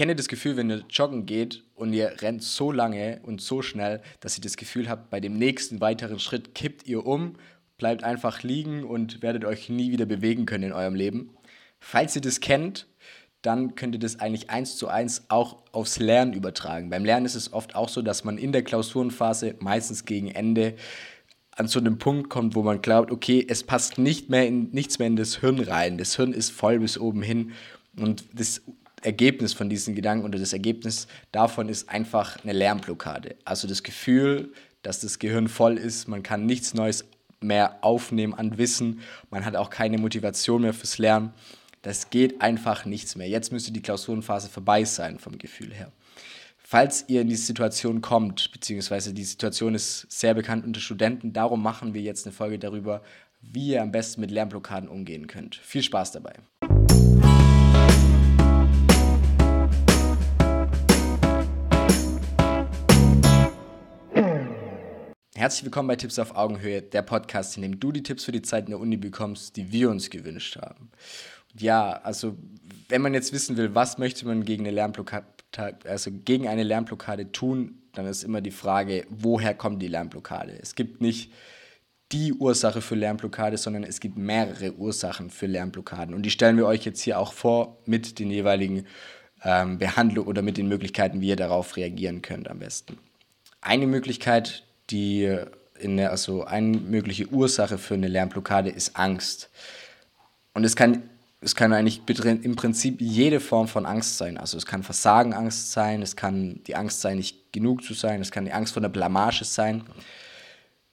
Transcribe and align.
Kennt 0.00 0.12
ihr 0.12 0.16
das 0.16 0.28
Gefühl, 0.28 0.56
wenn 0.56 0.70
ihr 0.70 0.82
joggen 0.88 1.26
geht 1.26 1.62
und 1.74 1.92
ihr 1.92 2.22
rennt 2.22 2.42
so 2.42 2.72
lange 2.72 3.20
und 3.22 3.42
so 3.42 3.60
schnell, 3.60 4.00
dass 4.20 4.38
ihr 4.38 4.40
das 4.40 4.56
Gefühl 4.56 4.88
habt, 4.88 5.10
bei 5.10 5.20
dem 5.20 5.36
nächsten 5.36 5.82
weiteren 5.82 6.18
Schritt 6.18 6.54
kippt 6.54 6.88
ihr 6.88 7.04
um, 7.04 7.34
bleibt 7.76 8.02
einfach 8.02 8.42
liegen 8.42 8.84
und 8.84 9.20
werdet 9.20 9.44
euch 9.44 9.68
nie 9.68 9.92
wieder 9.92 10.06
bewegen 10.06 10.46
können 10.46 10.64
in 10.64 10.72
eurem 10.72 10.94
Leben? 10.94 11.36
Falls 11.80 12.16
ihr 12.16 12.22
das 12.22 12.40
kennt, 12.40 12.86
dann 13.42 13.74
könnt 13.74 13.94
ihr 13.94 13.98
das 13.98 14.20
eigentlich 14.20 14.48
eins 14.48 14.78
zu 14.78 14.88
eins 14.88 15.26
auch 15.28 15.64
aufs 15.70 15.98
Lernen 15.98 16.32
übertragen. 16.32 16.88
Beim 16.88 17.04
Lernen 17.04 17.26
ist 17.26 17.34
es 17.34 17.52
oft 17.52 17.74
auch 17.74 17.90
so, 17.90 18.00
dass 18.00 18.24
man 18.24 18.38
in 18.38 18.52
der 18.52 18.62
Klausurenphase, 18.62 19.56
meistens 19.58 20.06
gegen 20.06 20.28
Ende, 20.28 20.76
an 21.50 21.68
so 21.68 21.78
einem 21.78 21.98
Punkt 21.98 22.30
kommt, 22.30 22.54
wo 22.54 22.62
man 22.62 22.80
glaubt, 22.80 23.10
okay, 23.10 23.44
es 23.46 23.64
passt 23.64 23.98
nicht 23.98 24.30
mehr 24.30 24.46
in, 24.46 24.70
nichts 24.70 24.98
mehr 24.98 25.08
in 25.08 25.16
das 25.16 25.40
Hirn 25.40 25.60
rein. 25.60 25.98
Das 25.98 26.16
Hirn 26.16 26.32
ist 26.32 26.48
voll 26.52 26.78
bis 26.78 26.96
oben 26.96 27.20
hin 27.20 27.52
und 27.98 28.24
das 28.32 28.62
Ergebnis 29.02 29.52
von 29.52 29.68
diesen 29.68 29.94
Gedanken 29.94 30.24
oder 30.24 30.38
das 30.38 30.52
Ergebnis 30.52 31.06
davon 31.32 31.68
ist 31.68 31.88
einfach 31.88 32.42
eine 32.42 32.52
Lernblockade. 32.52 33.36
Also 33.44 33.66
das 33.66 33.82
Gefühl, 33.82 34.52
dass 34.82 35.00
das 35.00 35.18
Gehirn 35.18 35.48
voll 35.48 35.78
ist, 35.78 36.08
man 36.08 36.22
kann 36.22 36.46
nichts 36.46 36.74
Neues 36.74 37.04
mehr 37.40 37.78
aufnehmen 37.82 38.34
an 38.34 38.58
Wissen, 38.58 39.00
man 39.30 39.44
hat 39.44 39.56
auch 39.56 39.70
keine 39.70 39.98
Motivation 39.98 40.62
mehr 40.62 40.74
fürs 40.74 40.98
Lernen. 40.98 41.32
Das 41.82 42.10
geht 42.10 42.42
einfach 42.42 42.84
nichts 42.84 43.16
mehr. 43.16 43.28
Jetzt 43.28 43.52
müsste 43.52 43.72
die 43.72 43.80
Klausurenphase 43.80 44.50
vorbei 44.50 44.84
sein 44.84 45.18
vom 45.18 45.38
Gefühl 45.38 45.72
her. 45.72 45.90
Falls 46.58 47.06
ihr 47.08 47.22
in 47.22 47.28
die 47.28 47.36
Situation 47.36 48.00
kommt, 48.00 48.52
beziehungsweise 48.52 49.14
die 49.14 49.24
Situation 49.24 49.74
ist 49.74 50.06
sehr 50.10 50.34
bekannt 50.34 50.64
unter 50.64 50.80
Studenten, 50.80 51.32
darum 51.32 51.62
machen 51.62 51.94
wir 51.94 52.02
jetzt 52.02 52.26
eine 52.26 52.32
Folge 52.32 52.58
darüber, 52.58 53.02
wie 53.40 53.70
ihr 53.70 53.82
am 53.82 53.90
besten 53.90 54.20
mit 54.20 54.30
Lernblockaden 54.30 54.88
umgehen 54.88 55.26
könnt. 55.26 55.56
Viel 55.56 55.82
Spaß 55.82 56.12
dabei. 56.12 56.34
Herzlich 65.40 65.64
willkommen 65.64 65.88
bei 65.88 65.96
Tipps 65.96 66.18
auf 66.18 66.36
Augenhöhe, 66.36 66.82
der 66.82 67.00
Podcast, 67.00 67.56
in 67.56 67.62
dem 67.62 67.80
du 67.80 67.92
die 67.92 68.02
Tipps 68.02 68.24
für 68.24 68.30
die 68.30 68.42
Zeit 68.42 68.66
in 68.66 68.72
der 68.72 68.78
Uni 68.78 68.98
bekommst, 68.98 69.56
die 69.56 69.72
wir 69.72 69.88
uns 69.88 70.10
gewünscht 70.10 70.58
haben. 70.60 70.90
Ja, 71.58 71.92
also 71.92 72.36
wenn 72.90 73.00
man 73.00 73.14
jetzt 73.14 73.32
wissen 73.32 73.56
will, 73.56 73.74
was 73.74 73.96
möchte 73.96 74.26
man 74.26 74.44
gegen 74.44 74.66
eine 74.66 74.74
Lernblockade, 74.74 75.24
also 75.86 76.10
gegen 76.12 76.46
eine 76.46 76.62
Lernblockade 76.62 77.32
tun, 77.32 77.80
dann 77.94 78.04
ist 78.04 78.22
immer 78.22 78.42
die 78.42 78.50
Frage, 78.50 79.06
woher 79.08 79.54
kommt 79.54 79.80
die 79.80 79.88
Lernblockade? 79.88 80.58
Es 80.60 80.74
gibt 80.74 81.00
nicht 81.00 81.32
die 82.12 82.34
Ursache 82.34 82.82
für 82.82 82.94
Lernblockade, 82.94 83.56
sondern 83.56 83.84
es 83.84 84.00
gibt 84.00 84.18
mehrere 84.18 84.74
Ursachen 84.74 85.30
für 85.30 85.46
Lernblockaden. 85.46 86.14
Und 86.14 86.24
die 86.24 86.30
stellen 86.30 86.58
wir 86.58 86.66
euch 86.66 86.84
jetzt 86.84 87.00
hier 87.00 87.18
auch 87.18 87.32
vor 87.32 87.78
mit 87.86 88.18
den 88.18 88.30
jeweiligen 88.30 88.84
ähm, 89.42 89.78
Behandlungen 89.78 90.28
oder 90.28 90.42
mit 90.42 90.58
den 90.58 90.68
Möglichkeiten, 90.68 91.22
wie 91.22 91.28
ihr 91.28 91.36
darauf 91.36 91.78
reagieren 91.78 92.20
könnt 92.20 92.50
am 92.50 92.58
besten. 92.58 92.98
Eine 93.62 93.86
Möglichkeit, 93.86 94.66
die 94.90 95.36
in 95.78 95.96
der, 95.96 96.10
also 96.10 96.44
eine 96.44 96.76
mögliche 96.76 97.28
Ursache 97.28 97.78
für 97.78 97.94
eine 97.94 98.08
Lernblockade 98.08 98.70
ist 98.70 98.96
Angst. 98.96 99.50
Und 100.54 100.64
es 100.64 100.76
kann, 100.76 101.02
es 101.40 101.54
kann 101.54 101.72
eigentlich 101.72 102.02
im 102.08 102.56
Prinzip 102.56 103.00
jede 103.00 103.40
Form 103.40 103.66
von 103.66 103.86
Angst 103.86 104.18
sein. 104.18 104.36
Also 104.36 104.56
es 104.56 104.66
kann 104.66 104.82
Versagenangst 104.82 105.72
sein, 105.72 106.02
es 106.02 106.16
kann 106.16 106.62
die 106.66 106.76
Angst 106.76 107.00
sein, 107.00 107.16
nicht 107.16 107.52
genug 107.52 107.82
zu 107.82 107.94
sein, 107.94 108.20
es 108.20 108.30
kann 108.30 108.44
die 108.44 108.52
Angst 108.52 108.74
vor 108.74 108.82
der 108.82 108.88
Blamage 108.88 109.44
sein. 109.44 109.84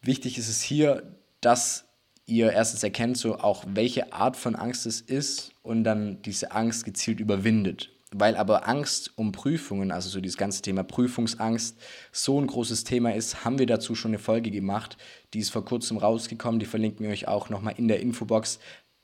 Wichtig 0.02 0.38
ist 0.38 0.48
es 0.48 0.62
hier, 0.62 1.04
dass 1.42 1.86
ihr 2.26 2.52
erstens 2.52 2.84
erkennt, 2.84 3.18
so 3.18 3.38
auch 3.40 3.66
welche 3.68 4.14
Art 4.14 4.38
von 4.38 4.56
Angst 4.56 4.86
es 4.86 5.02
ist 5.02 5.52
und 5.64 5.84
dann 5.84 6.22
diese 6.22 6.52
Angst 6.52 6.86
gezielt 6.86 7.20
überwindet 7.20 7.90
weil 8.12 8.38
aber 8.38 8.68
Angst 8.68 9.12
um 9.18 9.32
Prüfungen, 9.32 9.92
also 9.92 10.10
so 10.10 10.22
dieses 10.22 10.38
ganze 10.38 10.62
Thema 10.62 10.84
Prüfungsangst, 10.84 11.78
so 12.12 12.40
ein 12.40 12.48
großes 12.48 12.84
Thema 12.84 13.14
ist, 13.14 13.44
haben 13.44 13.60
wir 13.60 13.66
dazu 13.66 13.96
schon 13.96 14.12
eine 14.12 14.20
Folge 14.20 14.50
gemacht. 14.50 14.98
Die 15.34 15.40
ist 15.40 15.50
vor 15.50 15.66
kurzem 15.66 15.98
rausgekommen, 15.98 16.60
die 16.60 16.66
verlinken 16.66 17.06
wir 17.06 17.12
euch 17.12 17.28
auch 17.28 17.50
nochmal 17.50 17.76
in 17.78 17.88
der 17.88 18.00
Infobox. 18.00 18.60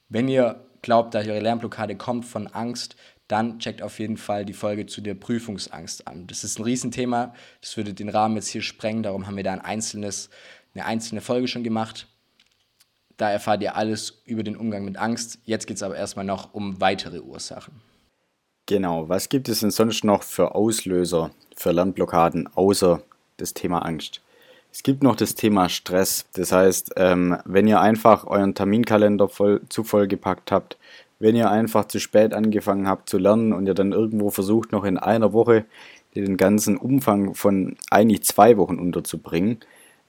Wenn 0.07 0.27
ihr 0.27 0.65
glaubt, 0.81 1.13
dass 1.13 1.27
eure 1.27 1.39
Lernblockade 1.39 1.95
kommt 1.95 2.25
von 2.25 2.47
Angst, 2.47 2.95
dann 3.27 3.59
checkt 3.59 3.81
auf 3.81 3.99
jeden 3.99 4.17
Fall 4.17 4.45
die 4.45 4.53
Folge 4.53 4.85
zu 4.85 5.01
der 5.01 5.15
Prüfungsangst 5.15 6.07
an. 6.07 6.27
Das 6.27 6.43
ist 6.43 6.59
ein 6.59 6.63
Riesenthema, 6.63 7.33
das 7.61 7.75
würde 7.77 7.93
den 7.93 8.09
Rahmen 8.09 8.35
jetzt 8.35 8.49
hier 8.49 8.61
sprengen, 8.61 9.03
darum 9.03 9.27
haben 9.27 9.37
wir 9.37 9.43
da 9.43 9.53
ein 9.53 9.61
einzelnes, 9.61 10.29
eine 10.73 10.85
einzelne 10.85 11.21
Folge 11.21 11.47
schon 11.47 11.63
gemacht. 11.63 12.07
Da 13.17 13.29
erfahrt 13.29 13.61
ihr 13.61 13.75
alles 13.75 14.21
über 14.25 14.43
den 14.43 14.57
Umgang 14.57 14.85
mit 14.85 14.97
Angst. 14.97 15.39
Jetzt 15.45 15.67
geht 15.67 15.77
es 15.77 15.83
aber 15.83 15.95
erstmal 15.95 16.25
noch 16.25 16.53
um 16.53 16.81
weitere 16.81 17.19
Ursachen. 17.19 17.81
Genau, 18.65 19.09
was 19.09 19.27
gibt 19.27 19.49
es 19.49 19.59
denn 19.59 19.71
sonst 19.71 20.05
noch 20.05 20.23
für 20.23 20.55
Auslöser 20.55 21.31
für 21.55 21.71
Lernblockaden 21.71 22.49
außer 22.55 23.01
das 23.37 23.53
Thema 23.53 23.79
Angst? 23.79 24.21
Es 24.71 24.83
gibt 24.83 25.03
noch 25.03 25.15
das 25.15 25.35
Thema 25.35 25.69
Stress. 25.69 26.25
Das 26.33 26.51
heißt, 26.51 26.93
ähm, 26.95 27.37
wenn 27.45 27.67
ihr 27.67 27.81
einfach 27.81 28.25
euren 28.25 28.55
Terminkalender 28.55 29.27
voll, 29.27 29.61
zu 29.69 29.83
voll 29.83 30.07
gepackt 30.07 30.51
habt, 30.51 30.77
wenn 31.19 31.35
ihr 31.35 31.51
einfach 31.51 31.85
zu 31.85 31.99
spät 31.99 32.33
angefangen 32.33 32.87
habt 32.87 33.07
zu 33.07 33.17
lernen 33.17 33.53
und 33.53 33.67
ihr 33.67 33.73
dann 33.73 33.91
irgendwo 33.91 34.29
versucht, 34.29 34.71
noch 34.71 34.83
in 34.83 34.97
einer 34.97 35.31
Woche 35.31 35.65
den 36.15 36.37
ganzen 36.37 36.77
Umfang 36.77 37.35
von 37.35 37.75
eigentlich 37.89 38.23
zwei 38.23 38.57
Wochen 38.57 38.79
unterzubringen. 38.79 39.59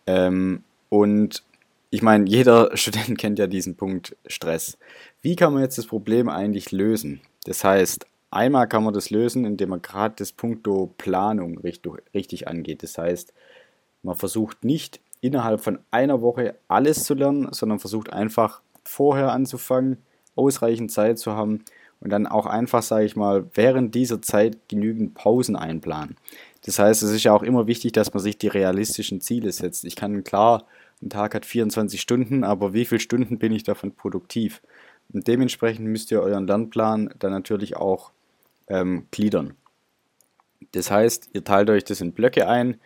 Ähm, 0.06 0.62
und 0.88 1.42
ich 1.90 2.02
meine, 2.02 2.24
jeder 2.28 2.76
Student 2.76 3.18
kennt 3.18 3.38
ja 3.38 3.46
diesen 3.46 3.74
Punkt 3.74 4.16
Stress. 4.26 4.78
Wie 5.22 5.36
kann 5.36 5.52
man 5.52 5.62
jetzt 5.62 5.76
das 5.76 5.86
Problem 5.86 6.28
eigentlich 6.28 6.72
lösen? 6.72 7.20
Das 7.44 7.64
heißt, 7.64 8.06
Einmal 8.34 8.66
kann 8.66 8.82
man 8.82 8.92
das 8.92 9.10
lösen, 9.10 9.44
indem 9.44 9.68
man 9.68 9.80
gerade 9.80 10.16
das 10.18 10.32
Punkto 10.32 10.92
Planung 10.98 11.60
richtig, 11.60 12.48
angeht. 12.48 12.82
Das 12.82 12.98
heißt, 12.98 13.32
man 14.02 14.16
versucht 14.16 14.64
nicht 14.64 15.00
innerhalb 15.20 15.60
von 15.60 15.78
einer 15.92 16.20
Woche 16.20 16.56
alles 16.66 17.04
zu 17.04 17.14
lernen, 17.14 17.52
sondern 17.52 17.78
versucht 17.78 18.12
einfach 18.12 18.60
vorher 18.82 19.30
anzufangen, 19.30 19.98
ausreichend 20.34 20.90
Zeit 20.90 21.20
zu 21.20 21.32
haben 21.32 21.64
und 22.00 22.10
dann 22.10 22.26
auch 22.26 22.46
einfach, 22.46 22.82
sage 22.82 23.04
ich 23.04 23.14
mal, 23.14 23.46
während 23.54 23.94
dieser 23.94 24.20
Zeit 24.20 24.58
genügend 24.68 25.14
Pausen 25.14 25.54
einplanen. 25.54 26.16
Das 26.64 26.80
heißt, 26.80 27.04
es 27.04 27.12
ist 27.12 27.22
ja 27.22 27.32
auch 27.32 27.44
immer 27.44 27.68
wichtig, 27.68 27.92
dass 27.92 28.12
man 28.12 28.22
sich 28.22 28.36
die 28.36 28.48
realistischen 28.48 29.20
Ziele 29.20 29.52
setzt. 29.52 29.84
Ich 29.84 29.94
kann 29.94 30.24
klar, 30.24 30.64
ein 31.00 31.08
Tag 31.08 31.36
hat 31.36 31.46
24 31.46 32.00
Stunden, 32.00 32.42
aber 32.42 32.72
wie 32.72 32.84
viele 32.84 33.00
Stunden 33.00 33.38
bin 33.38 33.52
ich 33.52 33.62
davon 33.62 33.92
produktiv? 33.92 34.60
Und 35.12 35.28
dementsprechend 35.28 35.86
müsst 35.86 36.10
ihr 36.10 36.20
euren 36.20 36.48
Lernplan 36.48 37.14
dann 37.20 37.30
natürlich 37.30 37.76
auch 37.76 38.10
ähm, 38.68 39.06
gliedern. 39.10 39.54
Das 40.72 40.90
heißt, 40.90 41.30
ihr 41.32 41.44
teilt 41.44 41.70
euch 41.70 41.84
das 41.84 42.00
in 42.00 42.12
Blöcke 42.12 42.48
ein 42.48 42.80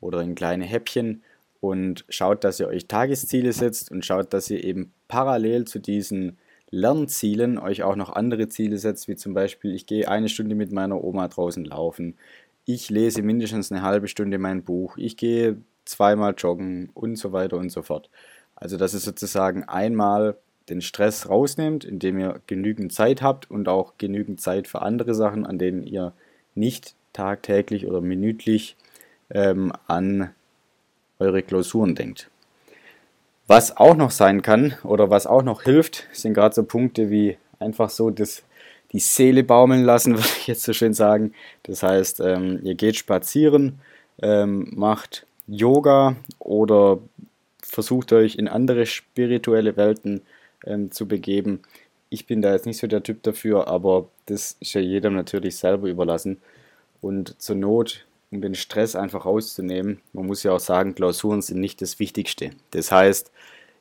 oder 0.00 0.20
in 0.20 0.34
kleine 0.34 0.64
Häppchen 0.64 1.22
und 1.60 2.04
schaut, 2.08 2.44
dass 2.44 2.60
ihr 2.60 2.68
euch 2.68 2.88
Tagesziele 2.88 3.52
setzt 3.52 3.90
und 3.90 4.04
schaut, 4.04 4.32
dass 4.32 4.50
ihr 4.50 4.62
eben 4.62 4.92
parallel 5.08 5.64
zu 5.64 5.78
diesen 5.78 6.38
Lernzielen 6.70 7.58
euch 7.58 7.82
auch 7.82 7.94
noch 7.94 8.10
andere 8.10 8.48
Ziele 8.48 8.78
setzt, 8.78 9.06
wie 9.06 9.16
zum 9.16 9.32
Beispiel, 9.32 9.74
ich 9.74 9.86
gehe 9.86 10.08
eine 10.08 10.28
Stunde 10.28 10.54
mit 10.54 10.72
meiner 10.72 11.02
Oma 11.02 11.28
draußen 11.28 11.64
laufen, 11.64 12.16
ich 12.64 12.90
lese 12.90 13.22
mindestens 13.22 13.70
eine 13.70 13.82
halbe 13.82 14.08
Stunde 14.08 14.38
mein 14.38 14.64
Buch, 14.64 14.96
ich 14.96 15.16
gehe 15.16 15.58
zweimal 15.84 16.34
joggen 16.36 16.90
und 16.94 17.16
so 17.16 17.32
weiter 17.32 17.58
und 17.58 17.70
so 17.70 17.82
fort. 17.82 18.10
Also, 18.56 18.76
dass 18.76 18.94
ihr 18.94 19.00
sozusagen 19.00 19.64
einmal 19.64 20.36
den 20.68 20.80
Stress 20.80 21.28
rausnehmt, 21.28 21.84
indem 21.84 22.18
ihr 22.18 22.40
genügend 22.46 22.92
Zeit 22.92 23.22
habt 23.22 23.50
und 23.50 23.68
auch 23.68 23.94
genügend 23.98 24.40
Zeit 24.40 24.66
für 24.66 24.82
andere 24.82 25.14
Sachen, 25.14 25.46
an 25.46 25.58
denen 25.58 25.82
ihr 25.82 26.12
nicht 26.54 26.94
tagtäglich 27.12 27.86
oder 27.86 28.00
minütlich 28.00 28.76
ähm, 29.30 29.72
an 29.86 30.30
eure 31.18 31.42
Klausuren 31.42 31.94
denkt. 31.94 32.30
Was 33.46 33.76
auch 33.76 33.94
noch 33.94 34.10
sein 34.10 34.40
kann 34.42 34.74
oder 34.84 35.10
was 35.10 35.26
auch 35.26 35.42
noch 35.42 35.62
hilft, 35.62 36.08
sind 36.12 36.34
gerade 36.34 36.54
so 36.54 36.64
Punkte 36.64 37.10
wie 37.10 37.36
einfach 37.58 37.90
so 37.90 38.10
das, 38.10 38.42
die 38.92 39.00
Seele 39.00 39.44
baumeln 39.44 39.84
lassen, 39.84 40.14
würde 40.16 40.28
ich 40.38 40.46
jetzt 40.46 40.62
so 40.62 40.72
schön 40.72 40.94
sagen. 40.94 41.34
Das 41.64 41.82
heißt, 41.82 42.20
ähm, 42.20 42.60
ihr 42.62 42.74
geht 42.74 42.96
spazieren, 42.96 43.80
ähm, 44.22 44.70
macht 44.74 45.26
Yoga 45.46 46.16
oder 46.38 46.98
versucht 47.62 48.12
euch 48.12 48.36
in 48.36 48.48
andere 48.48 48.86
spirituelle 48.86 49.76
Welten 49.76 50.22
ähm, 50.66 50.90
zu 50.90 51.06
begeben. 51.06 51.60
Ich 52.10 52.26
bin 52.26 52.42
da 52.42 52.52
jetzt 52.52 52.66
nicht 52.66 52.78
so 52.78 52.86
der 52.86 53.02
Typ 53.02 53.22
dafür, 53.22 53.68
aber 53.68 54.08
das 54.26 54.56
ist 54.60 54.74
ja 54.74 54.80
jedem 54.80 55.14
natürlich 55.14 55.56
selber 55.56 55.88
überlassen. 55.88 56.40
Und 57.00 57.40
zur 57.40 57.56
Not, 57.56 58.06
um 58.30 58.40
den 58.40 58.54
Stress 58.54 58.96
einfach 58.96 59.26
rauszunehmen, 59.26 60.00
man 60.12 60.26
muss 60.26 60.42
ja 60.42 60.52
auch 60.52 60.60
sagen, 60.60 60.94
Klausuren 60.94 61.42
sind 61.42 61.60
nicht 61.60 61.82
das 61.82 61.98
Wichtigste. 61.98 62.50
Das 62.70 62.90
heißt, 62.92 63.30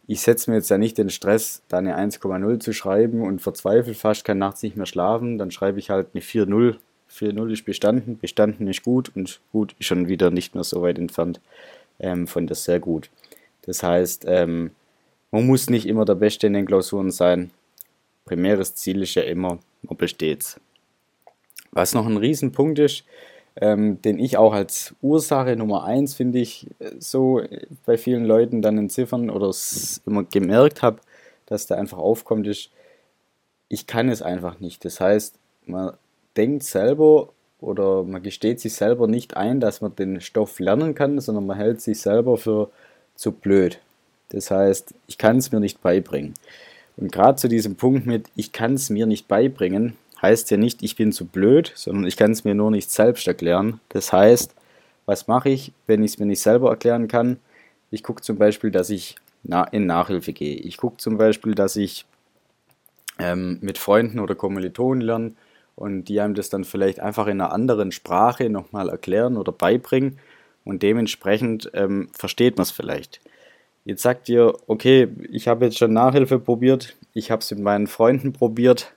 ich 0.08 0.22
setze 0.22 0.52
mir 0.52 0.58
jetzt 0.58 0.70
ja 0.70 0.78
nicht 0.78 0.98
den 0.98 1.10
Stress, 1.10 1.62
da 1.70 1.78
eine 1.78 1.98
1,0 1.98 2.60
zu 2.60 2.74
schreiben 2.74 3.22
und 3.22 3.42
verzweifle 3.42 3.94
fast, 3.94 4.26
kann 4.26 4.38
nachts 4.38 4.62
nicht 4.62 4.76
mehr 4.76 4.86
schlafen. 4.86 5.38
Dann 5.38 5.52
schreibe 5.52 5.80
ich 5.80 5.90
halt 5.90 6.08
eine 6.14 6.22
4,0. 6.22 6.76
4,0 7.10 7.54
ist 7.54 7.66
bestanden, 7.66 8.18
bestanden 8.18 8.68
ist 8.68 8.84
gut 8.84 9.12
und 9.16 9.40
gut 9.52 9.76
ist 9.80 9.86
schon 9.86 10.08
wieder 10.08 10.32
nicht 10.32 10.56
mehr 10.56 10.64
so 10.64 10.82
weit 10.82 10.98
entfernt 10.98 11.40
ähm, 12.00 12.28
von 12.28 12.48
das 12.48 12.66
sehr 12.66 12.80
gut. 12.80 13.10
Das 13.62 13.84
heißt, 13.84 14.26
ähm, 14.28 14.72
man 15.34 15.48
muss 15.48 15.68
nicht 15.68 15.88
immer 15.88 16.06
der 16.06 16.14
Beste 16.14 16.46
in 16.46 16.54
den 16.54 16.68
Klausuren 16.68 17.10
sein. 17.10 17.50
Primäres 18.24 18.76
Ziel 18.76 19.02
ist 19.02 19.16
ja 19.16 19.24
immer, 19.24 19.58
man 19.82 19.98
besteht's. 19.98 20.62
Was 21.72 21.96
noch 21.96 22.06
ein 22.06 22.18
Riesenpunkt 22.18 22.78
ist, 22.78 23.04
ähm, 23.56 24.00
den 24.04 24.20
ich 24.20 24.38
auch 24.38 24.54
als 24.54 24.94
Ursache 25.02 25.56
Nummer 25.56 25.86
eins, 25.86 26.14
finde 26.14 26.38
ich, 26.38 26.68
so 27.00 27.42
bei 27.84 27.98
vielen 27.98 28.26
Leuten 28.26 28.62
dann 28.62 28.78
entziffern 28.78 29.32
oder 29.32 29.52
immer 30.06 30.24
gemerkt 30.24 30.84
habe, 30.84 31.00
dass 31.48 31.66
da 31.66 31.76
einfach 31.76 31.98
aufkommt, 31.98 32.46
ist, 32.46 32.70
ich 33.70 33.88
kann 33.88 34.10
es 34.10 34.22
einfach 34.22 34.60
nicht. 34.60 34.86
Das 34.86 35.00
heißt, 35.00 35.40
man 35.66 35.94
denkt 36.38 36.62
selber 36.62 37.30
oder 37.60 38.04
man 38.04 38.22
gesteht 38.22 38.60
sich 38.60 38.76
selber 38.76 39.08
nicht 39.08 39.36
ein, 39.36 39.60
dass 39.60 39.82
man 39.82 39.96
den 39.96 40.22
Stoff 40.22 40.60
lernen 40.60 40.94
kann, 40.94 41.20
sondern 41.20 41.48
man 41.48 41.58
hält 41.58 41.82
sich 41.82 42.02
selber 42.02 42.38
für 42.38 42.70
zu 43.16 43.32
blöd. 43.32 43.80
Das 44.34 44.52
heißt, 44.52 44.94
ich 45.08 45.18
kann 45.18 45.38
es 45.38 45.52
mir 45.52 45.60
nicht 45.60 45.82
beibringen. 45.82 46.34
Und 46.98 47.12
gerade 47.12 47.38
zu 47.38 47.48
diesem 47.48 47.76
Punkt 47.76 48.06
mit, 48.06 48.28
ich 48.36 48.52
kann 48.52 48.74
es 48.74 48.90
mir 48.90 49.06
nicht 49.06 49.28
beibringen, 49.28 49.96
heißt 50.22 50.52
ja 50.52 50.58
nicht, 50.58 50.84
ich 50.84 50.96
bin 50.96 51.12
zu 51.12 51.26
blöd, 51.26 51.72
sondern 51.76 52.06
ich 52.06 52.18
kann 52.18 52.32
es 52.32 52.44
mir 52.44 52.56
nur 52.56 52.72
nicht 52.72 52.92
selbst 52.92 53.28
erklären. 53.28 53.80
Das 53.90 54.12
heißt, 54.12 54.54
was 55.06 55.28
mache 55.28 55.50
ich, 55.50 55.72
wenn 55.88 56.04
ich 56.04 56.12
es 56.12 56.20
mir 56.20 56.26
nicht 56.26 56.42
selber 56.42 56.70
erklären 56.70 57.08
kann? 57.08 57.38
Ich 57.92 58.04
gucke 58.04 58.22
zum 58.22 58.38
Beispiel, 58.38 58.72
dass 58.72 58.90
ich 58.90 59.16
in 59.72 59.86
Nachhilfe 59.86 60.34
gehe. 60.34 60.56
Ich 60.56 60.78
gucke 60.78 60.98
zum 60.98 61.18
Beispiel, 61.18 61.54
dass 61.54 61.76
ich 61.76 62.06
ähm, 63.20 63.60
mit 63.62 63.78
Freunden 63.78 64.20
oder 64.20 64.36
Kommilitonen 64.36 65.02
lerne 65.02 65.34
und 65.76 66.06
die 66.06 66.22
einem 66.22 66.36
das 66.36 66.50
dann 66.50 66.64
vielleicht 66.64 67.00
einfach 67.00 67.28
in 67.28 67.42
einer 67.42 67.52
anderen 67.52 67.92
Sprache 67.92 68.50
nochmal 68.50 68.90
erklären 68.90 69.38
oder 69.38 69.52
beibringen 69.52 70.20
und 70.64 70.82
dementsprechend 70.82 71.70
ähm, 71.74 72.10
versteht 72.14 72.58
man 72.58 72.64
es 72.64 72.72
vielleicht. 72.72 73.20
Jetzt 73.86 74.02
sagt 74.02 74.30
ihr, 74.30 74.54
okay, 74.68 75.10
ich 75.30 75.48
habe 75.48 75.66
jetzt 75.66 75.78
schon 75.78 75.94
Nachhilfe 75.94 76.40
probiert, 76.40 76.96
ich 77.14 77.32
habe 77.32 77.42
es 77.42 77.52
mit 77.52 77.60
meinen 77.60 77.88
Freunden 77.88 78.32
probiert, 78.32 78.94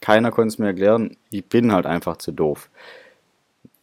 keiner 0.00 0.30
konnte 0.30 0.48
es 0.48 0.58
mir 0.58 0.66
erklären, 0.66 1.16
ich 1.30 1.44
bin 1.46 1.72
halt 1.72 1.86
einfach 1.86 2.18
zu 2.18 2.32
doof. 2.32 2.68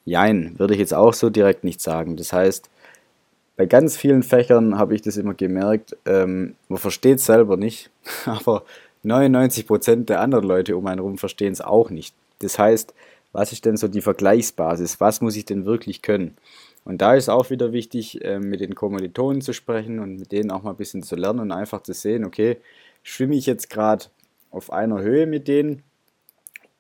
Jein, 0.06 0.58
würde 0.60 0.74
ich 0.74 0.80
jetzt 0.80 0.94
auch 0.94 1.14
so 1.14 1.30
direkt 1.30 1.64
nicht 1.64 1.82
sagen. 1.82 2.18
Das 2.18 2.34
heißt, 2.34 2.70
bei 3.56 3.66
ganz 3.66 3.98
vielen 3.98 4.24
Fächern 4.24 4.78
habe 4.78 4.96
ich 4.96 5.02
das 5.02 5.18
immer 5.18 5.34
gemerkt, 5.34 5.96
ähm, 6.06 6.56
man 6.68 6.80
versteht 6.80 7.20
es 7.20 7.26
selber 7.26 7.58
nicht, 7.58 7.90
aber 8.26 8.64
99% 9.04 10.06
der 10.06 10.22
anderen 10.22 10.46
Leute 10.46 10.78
um 10.78 10.86
einen 10.88 11.00
herum 11.00 11.18
verstehen 11.18 11.54
es 11.54 11.62
auch 11.62 11.90
nicht. 11.90 12.16
Das 12.40 12.60
heißt, 12.60 12.94
was 13.32 13.52
ist 13.52 13.66
denn 13.66 13.78
so 13.78 13.88
die 13.88 14.02
Vergleichsbasis? 14.02 15.00
Was 15.00 15.20
muss 15.22 15.36
ich 15.36 15.46
denn 15.46 15.66
wirklich 15.66 16.02
können? 16.02 16.38
Und 16.86 17.02
da 17.02 17.16
ist 17.16 17.30
auch 17.30 17.50
wieder 17.50 17.72
wichtig, 17.72 18.20
ähm, 18.24 18.50
mit 18.50 18.60
den 18.60 18.76
Kommilitonen 18.76 19.42
zu 19.42 19.54
sprechen 19.54 20.00
und 20.00 20.18
mit 20.18 20.32
denen 20.32 20.52
auch 20.52 20.64
mal 20.64 20.72
ein 20.72 20.78
bisschen 20.78 21.04
zu 21.04 21.16
lernen 21.16 21.40
und 21.40 21.52
einfach 21.52 21.82
zu 21.84 21.94
sehen, 21.94 22.26
okay, 22.26 22.58
schwimme 23.04 23.36
ich 23.36 23.46
jetzt 23.46 23.70
gerade 23.70 24.06
auf 24.52 24.72
einer 24.72 25.02
Höhe 25.02 25.26
mit 25.26 25.48
denen 25.48 25.84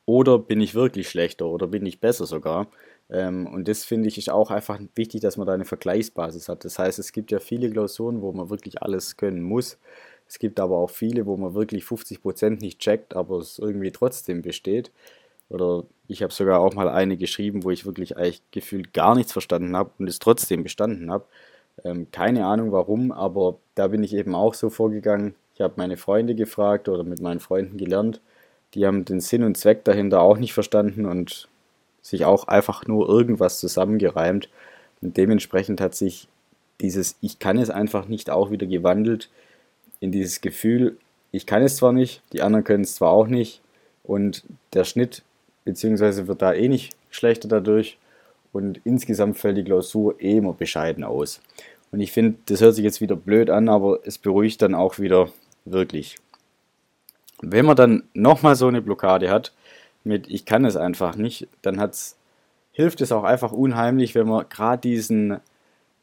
oder 0.06 0.40
bin 0.40 0.62
ich 0.62 0.76
wirklich 0.76 1.10
schlechter 1.10 1.48
oder 1.48 1.68
bin 1.68 1.86
ich 1.86 2.00
besser 2.00 2.26
sogar? 2.26 2.68
Ähm, 3.10 3.48
und 3.48 3.68
das 3.68 3.86
finde 3.86 4.08
ich 4.10 4.18
ist 4.18 4.30
auch 4.30 4.52
einfach 4.52 4.80
wichtig, 4.96 5.22
dass 5.22 5.38
man 5.38 5.48
da 5.48 5.54
eine 5.54 5.66
Vergleichsbasis 5.66 6.50
hat. 6.50 6.66
Das 6.66 6.80
heißt, 6.80 7.00
es 7.00 7.12
gibt 7.12 7.32
ja 7.32 7.40
viele 7.40 7.70
Klausuren, 7.70 8.22
wo 8.22 8.32
man 8.32 8.50
wirklich 8.50 8.82
alles 8.82 9.18
können 9.18 9.42
muss. 9.42 9.78
Es 10.28 10.40
gibt 10.40 10.60
aber 10.60 10.78
auch 10.78 10.90
viele, 10.90 11.26
wo 11.26 11.38
man 11.38 11.54
wirklich 11.54 11.84
50% 11.84 12.60
nicht 12.62 12.80
checkt, 12.80 13.16
aber 13.16 13.38
es 13.38 13.60
irgendwie 13.60 13.92
trotzdem 13.92 14.42
besteht. 14.42 14.92
Oder 15.54 15.84
ich 16.08 16.24
habe 16.24 16.34
sogar 16.34 16.60
auch 16.60 16.74
mal 16.74 16.90
eine 16.90 17.16
geschrieben, 17.16 17.64
wo 17.64 17.70
ich 17.70 17.86
wirklich 17.86 18.18
eigentlich 18.18 18.42
gefühlt 18.52 18.92
gar 18.92 19.14
nichts 19.14 19.32
verstanden 19.32 19.78
habe 19.78 19.92
und 20.00 20.10
es 20.10 20.18
trotzdem 20.18 20.64
bestanden 20.64 21.12
habe. 21.12 21.26
Ähm, 21.84 22.08
keine 22.12 22.48
Ahnung 22.48 22.72
warum, 22.72 23.12
aber 23.12 23.58
da 23.76 23.88
bin 23.88 24.04
ich 24.04 24.16
eben 24.16 24.34
auch 24.34 24.56
so 24.56 24.72
vorgegangen. 24.72 25.36
Ich 25.54 25.62
habe 25.62 25.76
meine 25.78 25.96
Freunde 25.96 26.34
gefragt 26.34 26.90
oder 26.90 27.04
mit 27.04 27.22
meinen 27.22 27.40
Freunden 27.40 27.78
gelernt. 27.78 28.20
Die 28.74 28.88
haben 28.88 29.06
den 29.06 29.20
Sinn 29.20 29.44
und 29.44 29.56
Zweck 29.56 29.84
dahinter 29.84 30.22
auch 30.22 30.38
nicht 30.38 30.54
verstanden 30.54 31.06
und 31.06 31.48
sich 32.02 32.26
auch 32.26 32.48
einfach 32.48 32.88
nur 32.88 33.08
irgendwas 33.08 33.60
zusammengereimt. 33.60 34.50
Und 35.02 35.18
dementsprechend 35.18 35.80
hat 35.80 35.94
sich 35.94 36.28
dieses 36.82 37.16
Ich 37.22 37.38
kann 37.38 37.60
es 37.60 37.70
einfach 37.70 38.08
nicht 38.08 38.32
auch 38.32 38.50
wieder 38.50 38.66
gewandelt 38.66 39.30
in 40.00 40.12
dieses 40.12 40.42
Gefühl, 40.42 40.98
ich 41.32 41.46
kann 41.46 41.62
es 41.62 41.78
zwar 41.78 41.94
nicht, 41.94 42.24
die 42.34 42.42
anderen 42.42 42.64
können 42.64 42.84
es 42.84 42.96
zwar 42.96 43.12
auch 43.12 43.28
nicht 43.28 43.62
und 44.04 44.44
der 44.74 44.84
Schnitt 44.84 45.24
beziehungsweise 45.66 46.28
wird 46.28 46.42
da 46.42 46.54
eh 46.54 46.68
nicht 46.68 46.96
schlechter 47.10 47.48
dadurch 47.48 47.98
und 48.52 48.80
insgesamt 48.84 49.38
fällt 49.38 49.58
die 49.58 49.64
Klausur 49.64 50.20
eh 50.22 50.38
immer 50.38 50.54
bescheiden 50.54 51.04
aus. 51.04 51.42
Und 51.92 52.00
ich 52.00 52.12
finde, 52.12 52.38
das 52.46 52.62
hört 52.62 52.76
sich 52.76 52.84
jetzt 52.84 53.02
wieder 53.02 53.16
blöd 53.16 53.50
an, 53.50 53.70
aber 53.70 54.00
es 54.04 54.18
beruhigt 54.18 54.62
dann 54.62 54.76
auch 54.76 55.00
wieder 55.00 55.30
wirklich. 55.66 56.18
Wenn 57.42 57.66
man 57.66 57.76
dann 57.76 58.04
nochmal 58.14 58.56
so 58.56 58.68
eine 58.68 58.82
Blockade 58.82 59.30
hat, 59.30 59.54
mit 60.04 60.28
ich 60.28 60.46
kann 60.46 60.66
es 60.66 60.76
einfach 60.76 61.16
nicht, 61.16 61.48
dann 61.62 61.80
hat's, 61.80 62.18
hilft 62.72 63.02
es 63.02 63.12
auch 63.12 63.24
einfach 63.24 63.52
unheimlich, 63.52 64.16
wenn 64.16 64.28
man 64.28 64.48
gerade 64.50 64.82
diesen, 64.82 65.40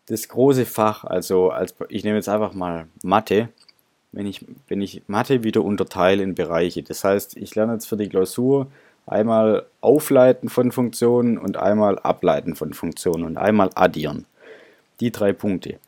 das 0.07 0.29
große 0.29 0.65
Fach, 0.65 1.05
also 1.05 1.51
als, 1.51 1.75
ich 1.89 2.05
nehme 2.05 2.17
jetzt 2.17 2.29
einfach 2.29 2.53
mal 2.53 2.87
Mathe, 3.03 3.49
wenn 4.13 4.27
ich, 4.27 4.45
wenn 4.69 4.81
ich 4.81 5.03
Mathe 5.07 5.45
wieder 5.45 5.63
unterteile 5.63 6.23
in 6.23 6.35
Bereiche. 6.35 6.83
Das 6.83 7.05
heißt, 7.05 7.37
ich 7.37 7.55
lerne 7.55 7.75
jetzt 7.75 7.87
für 7.87 7.97
die 7.97 8.09
Klausur 8.09 8.69
einmal 9.11 9.67
Aufleiten 9.81 10.49
von 10.49 10.73
Funktionen 10.73 11.37
und 11.37 11.57
einmal 11.57 11.99
Ableiten 11.99 12.55
von 12.55 12.73
Funktionen 12.73 13.25
und 13.25 13.37
einmal 13.37 13.71
Addieren. 13.75 14.27
Die 15.01 15.11
drei 15.11 15.33
Punkte. 15.33 15.79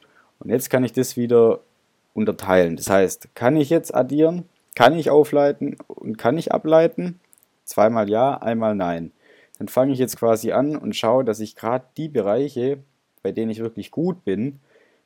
Und 0.41 0.51
jetzt 0.51 0.71
kann 0.71 0.85
ich 0.85 0.93
das 0.93 1.17
wieder 1.17 1.61
unterteilen. 2.15 2.77
Das 2.77 2.91
heißt, 2.91 3.35
kann 3.35 3.57
ich 3.57 3.71
jetzt 3.71 3.95
addieren, 3.95 4.45
kann 4.75 4.99
ich 4.99 5.11
aufleiten 5.11 5.77
und 5.87 6.19
kann 6.19 6.37
ich 6.37 6.53
ableiten? 6.53 7.21
Zweimal 7.65 8.11
ja, 8.11 8.37
einmal 8.39 8.75
nein. 8.75 9.13
Dann 9.59 9.69
fange 9.69 9.93
ich 9.93 9.99
jetzt 9.99 10.19
quasi 10.19 10.51
an 10.51 10.77
und 10.77 10.97
schaue, 10.97 11.25
dass 11.25 11.39
ich 11.39 11.55
gerade 11.55 11.85
die 11.97 12.09
Bereiche, 12.09 12.79
bei 13.23 13.31
denen 13.31 13.51
ich 13.51 13.61
wirklich 13.61 13.93
gut 13.93 14.25
bin, 14.25 14.59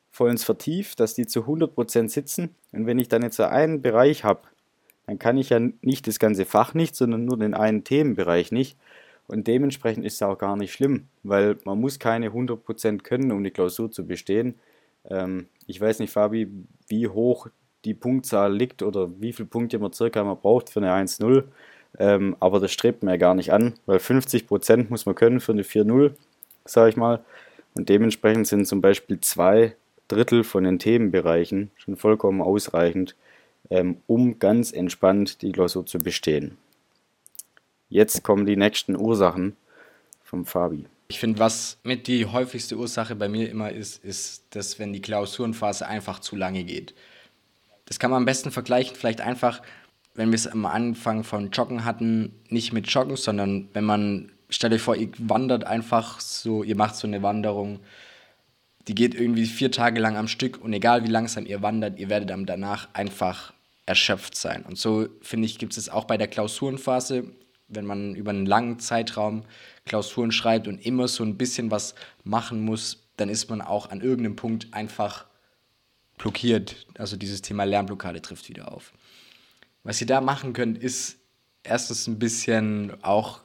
vollends 0.09 0.43
vertieft, 0.43 0.99
dass 0.99 1.13
die 1.13 1.27
zu 1.27 1.41
100% 1.41 2.09
sitzen. 2.09 2.55
Und 2.71 2.87
wenn 2.87 2.97
ich 2.97 3.09
dann 3.09 3.21
jetzt 3.21 3.39
einen 3.39 3.83
Bereich 3.83 4.23
habe, 4.23 4.41
dann 5.07 5.17
kann 5.17 5.37
ich 5.37 5.49
ja 5.49 5.59
nicht 5.81 6.05
das 6.05 6.19
ganze 6.19 6.45
Fach 6.45 6.73
nicht, 6.73 6.95
sondern 6.95 7.25
nur 7.25 7.37
den 7.37 7.53
einen 7.53 7.83
Themenbereich 7.83 8.51
nicht. 8.51 8.77
Und 9.27 9.47
dementsprechend 9.47 10.05
ist 10.05 10.15
es 10.15 10.21
auch 10.21 10.37
gar 10.37 10.55
nicht 10.55 10.73
schlimm, 10.73 11.07
weil 11.23 11.57
man 11.65 11.79
muss 11.79 11.99
keine 11.99 12.29
100% 12.29 13.01
können, 13.03 13.31
um 13.31 13.43
die 13.43 13.51
Klausur 13.51 13.89
zu 13.89 14.05
bestehen. 14.05 14.55
Ähm, 15.09 15.47
ich 15.65 15.81
weiß 15.81 15.99
nicht, 15.99 16.11
Fabi, 16.11 16.49
wie 16.87 17.07
hoch 17.07 17.47
die 17.85 17.93
Punktzahl 17.93 18.53
liegt 18.53 18.83
oder 18.83 19.09
wie 19.19 19.33
viele 19.33 19.47
Punkte 19.47 19.79
man 19.79 19.93
circa 19.93 20.23
man 20.23 20.39
braucht 20.39 20.69
für 20.69 20.81
eine 20.81 20.91
1-0. 20.91 21.43
Ähm, 21.99 22.35
aber 22.39 22.59
das 22.59 22.71
strebt 22.71 23.03
man 23.03 23.13
ja 23.13 23.17
gar 23.17 23.33
nicht 23.33 23.51
an, 23.51 23.73
weil 23.85 23.97
50% 23.97 24.87
muss 24.89 25.05
man 25.05 25.15
können 25.15 25.39
für 25.39 25.53
eine 25.53 25.63
4-0, 25.63 26.11
sage 26.65 26.89
ich 26.89 26.97
mal. 26.97 27.23
Und 27.75 27.89
dementsprechend 27.89 28.47
sind 28.47 28.65
zum 28.65 28.81
Beispiel 28.81 29.19
zwei 29.21 29.75
Drittel 30.07 30.43
von 30.43 30.63
den 30.63 30.79
Themenbereichen 30.79 31.71
schon 31.77 31.95
vollkommen 31.95 32.41
ausreichend, 32.41 33.15
um 33.69 34.39
ganz 34.39 34.71
entspannt 34.71 35.41
die 35.41 35.51
Klausur 35.51 35.85
zu 35.85 35.99
bestehen. 35.99 36.57
Jetzt 37.89 38.23
kommen 38.23 38.45
die 38.45 38.57
nächsten 38.57 38.95
Ursachen 38.95 39.55
vom 40.23 40.45
Fabi. 40.45 40.85
Ich 41.09 41.19
finde, 41.19 41.39
was 41.39 41.77
mit 41.83 42.07
die 42.07 42.25
häufigste 42.25 42.77
Ursache 42.77 43.15
bei 43.15 43.29
mir 43.29 43.49
immer 43.49 43.71
ist, 43.71 44.03
ist, 44.03 44.43
dass 44.49 44.77
wenn 44.77 44.91
die 44.91 45.01
Klausurenphase 45.01 45.87
einfach 45.87 46.19
zu 46.19 46.35
lange 46.35 46.65
geht. 46.65 46.93
Das 47.85 47.97
kann 47.97 48.11
man 48.11 48.17
am 48.17 48.25
besten 48.25 48.51
vergleichen, 48.51 48.97
vielleicht 48.97 49.21
einfach, 49.21 49.61
wenn 50.15 50.29
wir 50.29 50.35
es 50.35 50.47
am 50.47 50.65
Anfang 50.65 51.23
von 51.23 51.51
Joggen 51.51 51.85
hatten, 51.85 52.33
nicht 52.49 52.73
mit 52.73 52.87
Joggen, 52.87 53.15
sondern 53.15 53.69
wenn 53.71 53.85
man, 53.85 54.33
stellt 54.49 54.73
euch 54.73 54.81
vor, 54.81 54.97
ihr 54.97 55.09
wandert 55.17 55.63
einfach 55.63 56.19
so, 56.19 56.63
ihr 56.63 56.75
macht 56.75 56.97
so 56.97 57.07
eine 57.07 57.23
Wanderung, 57.23 57.79
die 58.89 58.95
geht 58.95 59.15
irgendwie 59.15 59.45
vier 59.45 59.71
Tage 59.71 60.01
lang 60.01 60.17
am 60.17 60.27
Stück 60.27 60.61
und 60.61 60.73
egal 60.73 61.05
wie 61.05 61.09
langsam 61.09 61.45
ihr 61.45 61.61
wandert, 61.61 61.99
ihr 61.99 62.09
werdet 62.09 62.29
dann 62.31 62.45
danach 62.45 62.89
einfach 62.91 63.53
erschöpft 63.87 64.35
sein. 64.35 64.63
Und 64.63 64.77
so, 64.77 65.07
finde 65.21 65.47
ich, 65.47 65.57
gibt 65.57 65.75
es 65.75 65.89
auch 65.89 66.05
bei 66.05 66.17
der 66.17 66.27
Klausurenphase, 66.27 67.23
wenn 67.69 67.85
man 67.85 68.15
über 68.15 68.29
einen 68.31 68.45
langen 68.45 68.79
Zeitraum 68.79 69.43
Klausuren 69.85 70.31
schreibt 70.31 70.67
und 70.67 70.85
immer 70.85 71.07
so 71.07 71.23
ein 71.23 71.37
bisschen 71.37 71.71
was 71.71 71.95
machen 72.23 72.63
muss, 72.63 73.07
dann 73.17 73.29
ist 73.29 73.49
man 73.49 73.61
auch 73.61 73.89
an 73.89 74.01
irgendeinem 74.01 74.35
Punkt 74.35 74.73
einfach 74.73 75.25
blockiert. 76.17 76.85
Also 76.97 77.17
dieses 77.17 77.41
Thema 77.41 77.63
Lernblockade 77.63 78.21
trifft 78.21 78.49
wieder 78.49 78.71
auf. 78.71 78.93
Was 79.83 80.01
ihr 80.01 80.07
da 80.07 80.21
machen 80.21 80.53
könnt, 80.53 80.77
ist 80.77 81.17
erstens 81.63 82.07
ein 82.07 82.19
bisschen 82.19 82.93
auch 83.03 83.41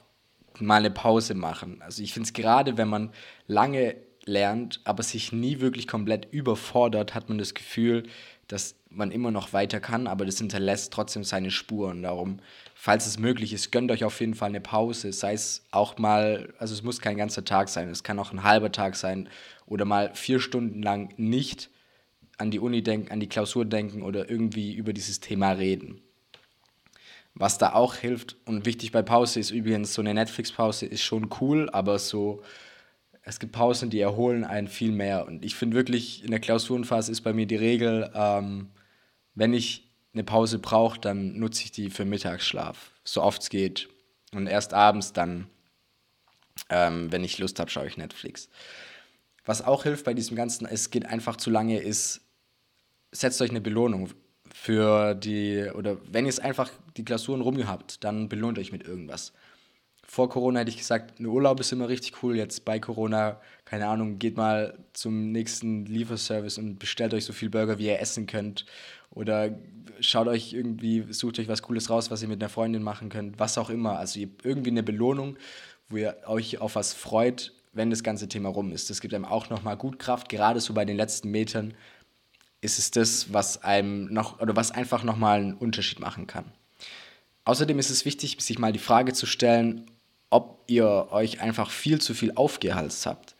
mal 0.59 0.77
eine 0.77 0.91
Pause 0.91 1.33
machen. 1.33 1.81
Also 1.81 2.03
ich 2.03 2.13
finde 2.13 2.27
es 2.27 2.33
gerade, 2.33 2.77
wenn 2.77 2.87
man 2.87 3.11
lange 3.47 3.95
lernt, 4.25 4.81
aber 4.85 5.03
sich 5.03 5.31
nie 5.31 5.59
wirklich 5.59 5.87
komplett 5.87 6.31
überfordert, 6.31 7.13
hat 7.13 7.29
man 7.29 7.37
das 7.37 7.53
Gefühl, 7.53 8.03
dass 8.53 8.75
man 8.91 9.09
immer 9.09 9.31
noch 9.31 9.51
weiter 9.51 9.79
kann, 9.79 10.05
aber 10.05 10.27
das 10.27 10.37
hinterlässt 10.37 10.93
trotzdem 10.93 11.23
seine 11.23 11.49
Spuren. 11.49 12.03
Darum, 12.03 12.37
falls 12.75 13.07
es 13.07 13.17
möglich 13.17 13.51
ist, 13.51 13.71
gönnt 13.71 13.89
euch 13.89 14.03
auf 14.03 14.19
jeden 14.19 14.35
Fall 14.35 14.49
eine 14.49 14.61
Pause, 14.61 15.11
sei 15.11 15.33
es 15.33 15.65
auch 15.71 15.97
mal, 15.97 16.53
also 16.59 16.75
es 16.75 16.83
muss 16.83 17.01
kein 17.01 17.17
ganzer 17.17 17.43
Tag 17.43 17.67
sein, 17.67 17.89
es 17.89 18.03
kann 18.03 18.19
auch 18.19 18.31
ein 18.31 18.43
halber 18.43 18.71
Tag 18.71 18.95
sein 18.95 19.27
oder 19.65 19.85
mal 19.85 20.13
vier 20.13 20.39
Stunden 20.39 20.83
lang 20.83 21.15
nicht 21.17 21.71
an 22.37 22.51
die 22.51 22.59
Uni 22.59 22.83
denken, 22.83 23.11
an 23.11 23.19
die 23.19 23.27
Klausur 23.27 23.65
denken 23.65 24.03
oder 24.03 24.29
irgendwie 24.29 24.75
über 24.75 24.93
dieses 24.93 25.19
Thema 25.19 25.53
reden. 25.53 26.01
Was 27.33 27.57
da 27.57 27.73
auch 27.73 27.95
hilft 27.95 28.35
und 28.45 28.67
wichtig 28.67 28.91
bei 28.91 29.01
Pause 29.01 29.39
ist 29.39 29.49
übrigens, 29.49 29.95
so 29.95 30.03
eine 30.03 30.13
Netflix-Pause 30.13 30.85
ist 30.85 31.01
schon 31.01 31.31
cool, 31.41 31.71
aber 31.71 31.97
so, 31.97 32.43
es 33.23 33.39
gibt 33.39 33.53
Pausen, 33.53 33.89
die 33.89 34.01
erholen 34.01 34.43
einen 34.43 34.67
viel 34.67 34.91
mehr. 34.91 35.25
Und 35.25 35.43
ich 35.43 35.55
finde 35.55 35.77
wirklich, 35.77 36.23
in 36.23 36.31
der 36.31 36.39
Klausurenphase 36.39 37.11
ist 37.11 37.21
bei 37.21 37.33
mir 37.33 37.45
die 37.45 37.55
Regel, 37.55 38.11
ähm, 38.13 38.69
wenn 39.33 39.53
ich 39.53 39.89
eine 40.13 40.23
Pause 40.23 40.59
brauche, 40.59 40.99
dann 40.99 41.39
nutze 41.39 41.63
ich 41.63 41.71
die 41.71 41.89
für 41.89 42.05
Mittagsschlaf, 42.05 42.91
so 43.03 43.23
oft 43.23 43.41
es 43.41 43.49
geht. 43.49 43.89
Und 44.33 44.47
erst 44.47 44.73
abends 44.73 45.13
dann, 45.13 45.47
ähm, 46.69 47.11
wenn 47.11 47.23
ich 47.23 47.39
Lust 47.39 47.59
habe, 47.59 47.71
schaue 47.71 47.87
ich 47.87 47.97
Netflix. 47.97 48.49
Was 49.45 49.61
auch 49.61 49.83
hilft 49.83 50.05
bei 50.05 50.13
diesem 50.13 50.35
Ganzen, 50.35 50.65
es 50.65 50.89
geht 50.89 51.05
einfach 51.05 51.37
zu 51.37 51.49
lange, 51.49 51.79
ist, 51.79 52.21
setzt 53.11 53.41
euch 53.41 53.49
eine 53.49 53.61
Belohnung 53.61 54.09
für 54.53 55.15
die, 55.15 55.69
oder 55.73 55.97
wenn 56.11 56.25
ihr 56.25 56.29
es 56.29 56.39
einfach 56.39 56.69
die 56.97 57.05
Klausuren 57.05 57.41
rumgehabt, 57.41 58.03
dann 58.03 58.29
belohnt 58.29 58.59
euch 58.59 58.71
mit 58.71 58.83
irgendwas. 58.83 59.33
Vor 60.05 60.29
Corona 60.29 60.59
hätte 60.59 60.69
ich 60.69 60.77
gesagt, 60.77 61.19
ein 61.19 61.25
Urlaub 61.25 61.59
ist 61.59 61.71
immer 61.71 61.87
richtig 61.87 62.21
cool. 62.21 62.35
Jetzt 62.35 62.65
bei 62.65 62.79
Corona, 62.79 63.39
keine 63.65 63.87
Ahnung, 63.87 64.19
geht 64.19 64.37
mal 64.37 64.77
zum 64.93 65.31
nächsten 65.31 65.85
Lieferservice 65.85 66.57
und 66.57 66.77
bestellt 66.77 67.13
euch 67.13 67.25
so 67.25 67.33
viel 67.33 67.49
Burger, 67.49 67.79
wie 67.79 67.87
ihr 67.87 67.99
essen 67.99 68.27
könnt. 68.27 68.65
Oder 69.11 69.57
schaut 69.99 70.27
euch 70.27 70.53
irgendwie, 70.53 71.05
sucht 71.13 71.39
euch 71.39 71.47
was 71.47 71.61
Cooles 71.61 71.89
raus, 71.89 72.11
was 72.11 72.21
ihr 72.21 72.27
mit 72.27 72.41
einer 72.41 72.49
Freundin 72.49 72.83
machen 72.83 73.09
könnt, 73.09 73.39
was 73.39 73.57
auch 73.57 73.69
immer. 73.69 73.97
Also 73.97 74.19
irgendwie 74.43 74.71
eine 74.71 74.83
Belohnung, 74.83 75.37
wo 75.89 75.97
ihr 75.97 76.17
euch 76.25 76.59
auf 76.59 76.75
was 76.75 76.93
freut, 76.93 77.53
wenn 77.71 77.89
das 77.89 78.03
ganze 78.03 78.27
Thema 78.27 78.49
rum 78.49 78.71
ist. 78.71 78.89
Das 78.89 79.01
gibt 79.01 79.13
einem 79.13 79.25
auch 79.25 79.49
nochmal 79.49 79.77
gut 79.77 79.99
Kraft, 79.99 80.29
gerade 80.29 80.59
so 80.59 80.73
bei 80.73 80.85
den 80.85 80.97
letzten 80.97 81.31
Metern 81.31 81.73
ist 82.61 82.79
es 82.79 82.91
das, 82.91 83.33
was 83.33 83.63
einem 83.63 84.13
noch 84.13 84.39
oder 84.39 84.55
was 84.55 84.71
einfach 84.71 85.03
nochmal 85.03 85.41
einen 85.41 85.53
Unterschied 85.53 85.99
machen 85.99 86.27
kann. 86.27 86.45
Außerdem 87.45 87.79
ist 87.79 87.89
es 87.89 88.05
wichtig, 88.05 88.37
sich 88.39 88.59
mal 88.59 88.71
die 88.71 88.79
Frage 88.79 89.13
zu 89.13 89.25
stellen, 89.25 89.85
ob 90.29 90.63
ihr 90.67 91.07
euch 91.11 91.41
einfach 91.41 91.69
viel 91.69 92.01
zu 92.01 92.13
viel 92.13 92.33
aufgehalst 92.35 93.05
habt. 93.05 93.35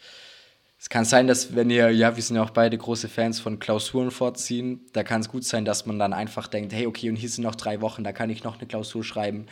Es 0.78 0.90
kann 0.90 1.06
sein, 1.06 1.28
dass 1.28 1.56
wenn 1.56 1.70
ihr, 1.70 1.92
ja, 1.92 2.18
wir 2.18 2.22
sind 2.22 2.36
ja 2.36 2.44
auch 2.44 2.50
beide 2.50 2.78
große 2.78 3.08
Fans 3.08 3.40
von 3.40 3.58
Klausuren 3.58 4.12
vorziehen, 4.12 4.82
da 4.92 5.04
kann 5.04 5.22
es 5.22 5.30
gut 5.30 5.46
sein, 5.46 5.64
dass 5.64 5.86
man 5.86 5.98
dann 5.98 6.12
einfach 6.12 6.48
denkt, 6.48 6.74
hey, 6.74 6.86
okay, 6.86 7.10
und 7.10 7.16
hier 7.16 7.30
sind 7.30 7.46
noch 7.46 7.56
drei 7.56 7.80
Wochen, 7.80 8.04
da 8.04 8.12
kann 8.12 8.30
ich 8.30 8.44
noch 8.44 8.58
eine 8.58 8.68
Klausur 8.68 9.04
schreiben. 9.04 9.46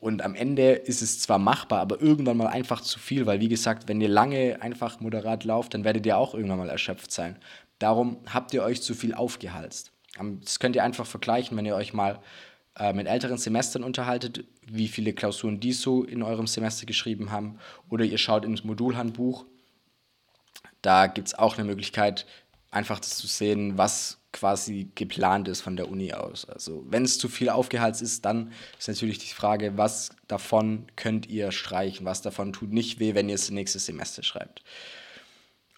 Und 0.00 0.22
am 0.22 0.34
Ende 0.34 0.72
ist 0.72 1.02
es 1.02 1.20
zwar 1.20 1.38
machbar, 1.38 1.80
aber 1.80 2.00
irgendwann 2.00 2.38
mal 2.38 2.46
einfach 2.46 2.80
zu 2.80 2.98
viel, 2.98 3.26
weil 3.26 3.40
wie 3.40 3.50
gesagt, 3.50 3.88
wenn 3.88 4.00
ihr 4.00 4.08
lange 4.08 4.62
einfach 4.62 5.00
moderat 5.00 5.44
lauft, 5.44 5.74
dann 5.74 5.84
werdet 5.84 6.06
ihr 6.06 6.16
auch 6.16 6.32
irgendwann 6.32 6.58
mal 6.58 6.70
erschöpft 6.70 7.12
sein. 7.12 7.36
Darum 7.78 8.16
habt 8.32 8.54
ihr 8.54 8.62
euch 8.62 8.80
zu 8.80 8.94
viel 8.94 9.12
aufgehalst. 9.12 9.92
Das 10.42 10.58
könnt 10.58 10.76
ihr 10.76 10.84
einfach 10.84 11.06
vergleichen, 11.06 11.58
wenn 11.58 11.66
ihr 11.66 11.76
euch 11.76 11.92
mal 11.92 12.20
äh, 12.76 12.92
mit 12.92 13.06
älteren 13.06 13.38
Semestern 13.38 13.84
unterhaltet, 13.84 14.44
wie 14.66 14.88
viele 14.88 15.12
Klausuren 15.12 15.60
die 15.60 15.72
so 15.72 16.04
in 16.04 16.22
eurem 16.22 16.46
Semester 16.46 16.86
geschrieben 16.86 17.30
haben, 17.30 17.58
oder 17.88 18.04
ihr 18.04 18.18
schaut 18.18 18.44
ins 18.44 18.64
Modulhandbuch. 18.64 19.44
Da 20.82 21.06
gibt 21.06 21.28
es 21.28 21.34
auch 21.34 21.58
eine 21.58 21.66
Möglichkeit, 21.66 22.26
einfach 22.70 23.00
zu 23.00 23.26
sehen, 23.26 23.76
was 23.76 24.18
quasi 24.32 24.90
geplant 24.94 25.48
ist 25.48 25.60
von 25.60 25.76
der 25.76 25.88
Uni 25.88 26.12
aus. 26.12 26.48
Also 26.48 26.84
wenn 26.88 27.04
es 27.04 27.18
zu 27.18 27.28
viel 27.28 27.48
aufgehalten 27.48 28.04
ist, 28.04 28.24
dann 28.24 28.52
ist 28.78 28.88
natürlich 28.88 29.18
die 29.18 29.34
Frage, 29.34 29.76
was 29.76 30.10
davon 30.28 30.86
könnt 30.94 31.26
ihr 31.28 31.50
streichen, 31.50 32.06
was 32.06 32.22
davon 32.22 32.52
tut 32.52 32.72
nicht 32.72 33.00
weh, 33.00 33.14
wenn 33.14 33.28
ihr 33.28 33.34
es 33.34 33.50
nächstes 33.50 33.86
Semester 33.86 34.22
schreibt. 34.22 34.62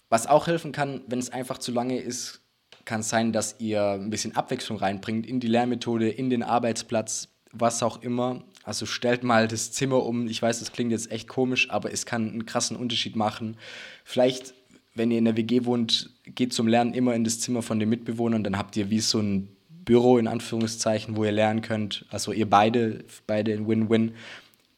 Was 0.09 0.27
auch 0.27 0.45
helfen 0.45 0.71
kann, 0.71 1.01
wenn 1.07 1.17
es 1.17 1.31
einfach 1.31 1.57
zu 1.57 1.71
lange 1.71 1.97
ist, 1.99 2.42
kann 2.85 3.01
es 3.01 3.09
sein, 3.09 3.31
dass 3.31 3.55
ihr 3.59 3.83
ein 3.91 4.09
bisschen 4.09 4.35
Abwechslung 4.35 4.77
reinbringt 4.77 5.25
in 5.25 5.39
die 5.39 5.47
Lehrmethode, 5.47 6.09
in 6.09 6.29
den 6.29 6.43
Arbeitsplatz, 6.43 7.29
was 7.51 7.83
auch 7.83 8.01
immer. 8.01 8.43
Also 8.63 8.85
stellt 8.85 9.23
mal 9.23 9.47
das 9.47 9.71
Zimmer 9.71 10.03
um. 10.03 10.27
Ich 10.27 10.41
weiß, 10.41 10.59
das 10.59 10.71
klingt 10.71 10.91
jetzt 10.91 11.11
echt 11.11 11.27
komisch, 11.27 11.69
aber 11.69 11.91
es 11.91 12.05
kann 12.05 12.29
einen 12.29 12.45
krassen 12.45 12.77
Unterschied 12.77 13.15
machen. 13.15 13.57
Vielleicht 14.03 14.53
wenn 14.95 15.11
ihr 15.11 15.17
in 15.17 15.25
der 15.25 15.37
WG 15.37 15.65
wohnt, 15.65 16.11
geht 16.23 16.53
zum 16.53 16.67
Lernen 16.67 16.93
immer 16.93 17.15
in 17.15 17.23
das 17.23 17.39
Zimmer 17.39 17.61
von 17.61 17.79
den 17.79 17.89
Mitbewohnern, 17.89 18.43
dann 18.43 18.57
habt 18.57 18.77
ihr 18.77 18.89
wie 18.89 18.99
so 18.99 19.19
ein 19.19 19.49
Büro 19.69 20.17
in 20.17 20.27
Anführungszeichen, 20.27 21.17
wo 21.17 21.25
ihr 21.25 21.31
lernen 21.31 21.61
könnt. 21.61 22.05
Also 22.09 22.31
ihr 22.31 22.49
beide, 22.49 23.03
beide 23.27 23.51
in 23.51 23.67
Win-Win. 23.67 24.13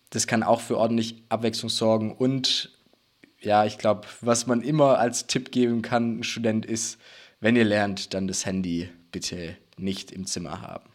Das 0.09 0.25
kann 0.25 0.41
auch 0.41 0.61
für 0.61 0.77
ordentlich 0.77 1.23
Abwechslung 1.29 1.69
sorgen. 1.69 2.13
Und 2.13 2.71
ja, 3.41 3.65
ich 3.65 3.77
glaube, 3.77 4.07
was 4.21 4.47
man 4.47 4.61
immer 4.61 4.97
als 4.97 5.27
Tipp 5.27 5.51
geben 5.51 5.81
kann, 5.81 6.19
ein 6.19 6.23
Student 6.23 6.65
ist, 6.65 6.97
wenn 7.39 7.55
ihr 7.55 7.65
lernt, 7.65 8.13
dann 8.13 8.27
das 8.27 8.45
Handy 8.45 8.89
bitte 9.11 9.57
nicht 9.77 10.11
im 10.11 10.25
Zimmer 10.25 10.61
haben. 10.61 10.89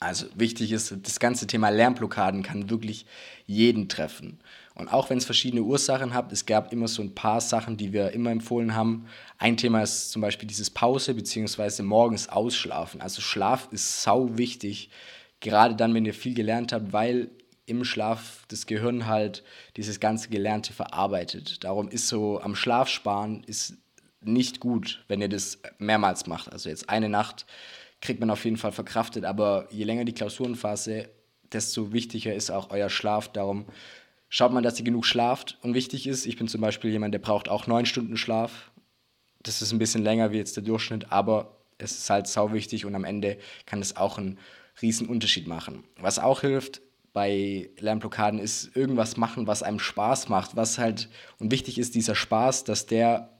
Also 0.00 0.26
wichtig 0.36 0.70
ist, 0.70 0.94
das 1.02 1.18
ganze 1.18 1.48
Thema 1.48 1.70
Lernblockaden 1.70 2.44
kann 2.44 2.70
wirklich 2.70 3.04
jeden 3.46 3.88
treffen. 3.88 4.38
Und 4.76 4.86
auch 4.88 5.10
wenn 5.10 5.18
es 5.18 5.24
verschiedene 5.24 5.62
Ursachen 5.62 6.14
hat, 6.14 6.30
es 6.30 6.46
gab 6.46 6.72
immer 6.72 6.86
so 6.86 7.02
ein 7.02 7.16
paar 7.16 7.40
Sachen, 7.40 7.76
die 7.76 7.92
wir 7.92 8.12
immer 8.12 8.30
empfohlen 8.30 8.76
haben. 8.76 9.06
Ein 9.38 9.56
Thema 9.56 9.82
ist 9.82 10.12
zum 10.12 10.22
Beispiel 10.22 10.46
dieses 10.46 10.70
Pause 10.70 11.14
bzw. 11.14 11.82
morgens 11.82 12.28
ausschlafen. 12.28 13.00
Also 13.00 13.20
Schlaf 13.20 13.68
ist 13.72 14.02
sau 14.02 14.38
wichtig, 14.38 14.90
gerade 15.40 15.74
dann, 15.74 15.94
wenn 15.94 16.04
ihr 16.04 16.14
viel 16.14 16.34
gelernt 16.34 16.72
habt, 16.72 16.92
weil 16.92 17.30
im 17.66 17.84
Schlaf 17.84 18.44
das 18.48 18.66
Gehirn 18.66 19.06
halt 19.06 19.42
dieses 19.76 19.98
ganze 19.98 20.28
Gelernte 20.28 20.72
verarbeitet. 20.72 21.64
Darum 21.64 21.88
ist 21.88 22.06
so 22.06 22.40
am 22.40 22.54
Schlaf 22.54 22.88
sparen 22.88 23.42
ist 23.44 23.74
nicht 24.20 24.60
gut, 24.60 25.04
wenn 25.08 25.20
ihr 25.20 25.28
das 25.28 25.58
mehrmals 25.78 26.26
macht. 26.26 26.52
Also 26.52 26.68
jetzt 26.68 26.88
eine 26.88 27.08
Nacht 27.08 27.46
kriegt 28.00 28.20
man 28.20 28.30
auf 28.30 28.44
jeden 28.44 28.56
Fall 28.56 28.72
verkraftet, 28.72 29.24
aber 29.24 29.68
je 29.70 29.84
länger 29.84 30.04
die 30.04 30.12
Klausurenphase, 30.12 31.08
desto 31.52 31.92
wichtiger 31.92 32.34
ist 32.34 32.50
auch 32.50 32.70
euer 32.70 32.90
Schlaf. 32.90 33.28
Darum 33.28 33.66
schaut 34.28 34.52
man, 34.52 34.62
dass 34.62 34.78
ihr 34.78 34.84
genug 34.84 35.06
schlaft 35.06 35.58
und 35.62 35.74
wichtig 35.74 36.06
ist. 36.06 36.26
Ich 36.26 36.36
bin 36.36 36.48
zum 36.48 36.60
Beispiel 36.60 36.90
jemand, 36.90 37.14
der 37.14 37.20
braucht 37.20 37.48
auch 37.48 37.66
neun 37.66 37.86
Stunden 37.86 38.16
Schlaf. 38.16 38.70
Das 39.42 39.62
ist 39.62 39.72
ein 39.72 39.78
bisschen 39.78 40.02
länger 40.02 40.32
wie 40.32 40.36
jetzt 40.36 40.56
der 40.56 40.64
Durchschnitt, 40.64 41.10
aber 41.10 41.56
es 41.78 41.92
ist 41.92 42.10
halt 42.10 42.26
sau 42.26 42.52
wichtig 42.52 42.84
und 42.84 42.94
am 42.94 43.04
Ende 43.04 43.38
kann 43.66 43.80
es 43.80 43.96
auch 43.96 44.18
einen 44.18 44.38
riesen 44.82 45.08
Unterschied 45.08 45.46
machen. 45.46 45.84
Was 46.00 46.18
auch 46.18 46.42
hilft 46.42 46.82
bei 47.12 47.70
Lernblockaden 47.78 48.38
ist 48.38 48.76
irgendwas 48.76 49.16
machen, 49.16 49.46
was 49.46 49.62
einem 49.62 49.78
Spaß 49.78 50.28
macht, 50.28 50.56
was 50.56 50.78
halt 50.78 51.08
und 51.38 51.50
wichtig 51.50 51.78
ist 51.78 51.94
dieser 51.94 52.14
Spaß, 52.14 52.64
dass 52.64 52.86
der 52.86 53.30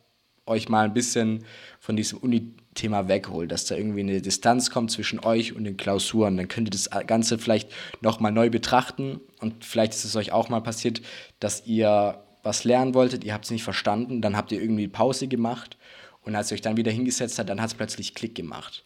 euch 0.48 0.68
mal 0.68 0.84
ein 0.84 0.94
bisschen 0.94 1.44
von 1.80 1.96
diesem 1.96 2.18
Uni-Thema 2.18 3.08
wegholt, 3.08 3.52
dass 3.52 3.66
da 3.66 3.76
irgendwie 3.76 4.00
eine 4.00 4.20
Distanz 4.20 4.70
kommt 4.70 4.90
zwischen 4.90 5.20
euch 5.20 5.54
und 5.54 5.64
den 5.64 5.76
Klausuren. 5.76 6.36
Dann 6.36 6.48
könnt 6.48 6.68
ihr 6.68 6.72
das 6.72 6.90
Ganze 7.06 7.38
vielleicht 7.38 7.70
nochmal 8.00 8.32
neu 8.32 8.50
betrachten 8.50 9.20
und 9.40 9.64
vielleicht 9.64 9.92
ist 9.94 10.04
es 10.04 10.16
euch 10.16 10.32
auch 10.32 10.48
mal 10.48 10.60
passiert, 10.60 11.02
dass 11.40 11.66
ihr 11.66 12.22
was 12.42 12.64
lernen 12.64 12.94
wolltet, 12.94 13.24
ihr 13.24 13.34
habt 13.34 13.44
es 13.44 13.50
nicht 13.50 13.64
verstanden, 13.64 14.22
dann 14.22 14.36
habt 14.36 14.52
ihr 14.52 14.60
irgendwie 14.60 14.88
Pause 14.88 15.28
gemacht 15.28 15.76
und 16.22 16.34
als 16.34 16.50
ihr 16.50 16.54
euch 16.54 16.62
dann 16.62 16.76
wieder 16.76 16.92
hingesetzt 16.92 17.38
habt, 17.38 17.48
dann 17.48 17.60
hat 17.60 17.70
es 17.70 17.74
plötzlich 17.74 18.14
Klick 18.14 18.34
gemacht. 18.34 18.84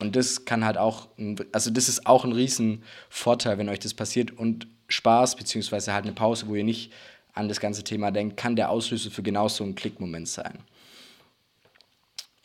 Und 0.00 0.14
das 0.14 0.44
kann 0.44 0.64
halt 0.64 0.78
auch, 0.78 1.08
also 1.52 1.70
das 1.70 1.88
ist 1.88 2.06
auch 2.06 2.24
ein 2.24 2.32
riesen 2.32 2.84
Vorteil, 3.08 3.58
wenn 3.58 3.68
euch 3.68 3.80
das 3.80 3.94
passiert 3.94 4.30
und 4.30 4.68
Spaß, 4.88 5.36
beziehungsweise 5.36 5.92
halt 5.92 6.04
eine 6.04 6.14
Pause, 6.14 6.46
wo 6.46 6.54
ihr 6.54 6.64
nicht 6.64 6.92
an 7.34 7.48
das 7.48 7.60
ganze 7.60 7.84
Thema 7.84 8.10
denkt, 8.10 8.36
kann 8.36 8.56
der 8.56 8.70
Auslöser 8.70 9.10
für 9.10 9.22
genau 9.22 9.48
so 9.48 9.64
einen 9.64 9.74
Klickmoment 9.74 10.28
sein. 10.28 10.58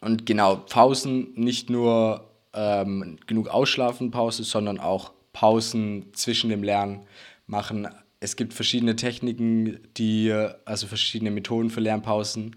Und 0.04 0.26
genau, 0.26 0.58
Pausen, 0.58 1.34
nicht 1.36 1.70
nur 1.70 2.30
ähm, 2.54 3.18
genug 3.26 3.48
ausschlafen, 3.48 4.12
Pause, 4.12 4.44
sondern 4.44 4.80
auch 4.80 5.14
Pausen 5.32 6.14
zwischen 6.14 6.50
dem 6.50 6.62
Lernen 6.62 7.06
machen. 7.48 7.88
Es 8.20 8.36
gibt 8.36 8.54
verschiedene 8.54 8.96
Techniken, 8.96 9.80
die, 9.98 10.32
also 10.66 10.88
verschiedene 10.88 11.32
Methoden 11.32 11.70
für 11.70 11.80
Lernpausen. 11.80 12.56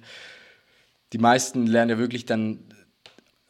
Die 1.12 1.18
meisten 1.18 1.66
lernen 1.66 1.90
ja 1.90 1.98
wirklich 1.98 2.26
dann 2.26 2.58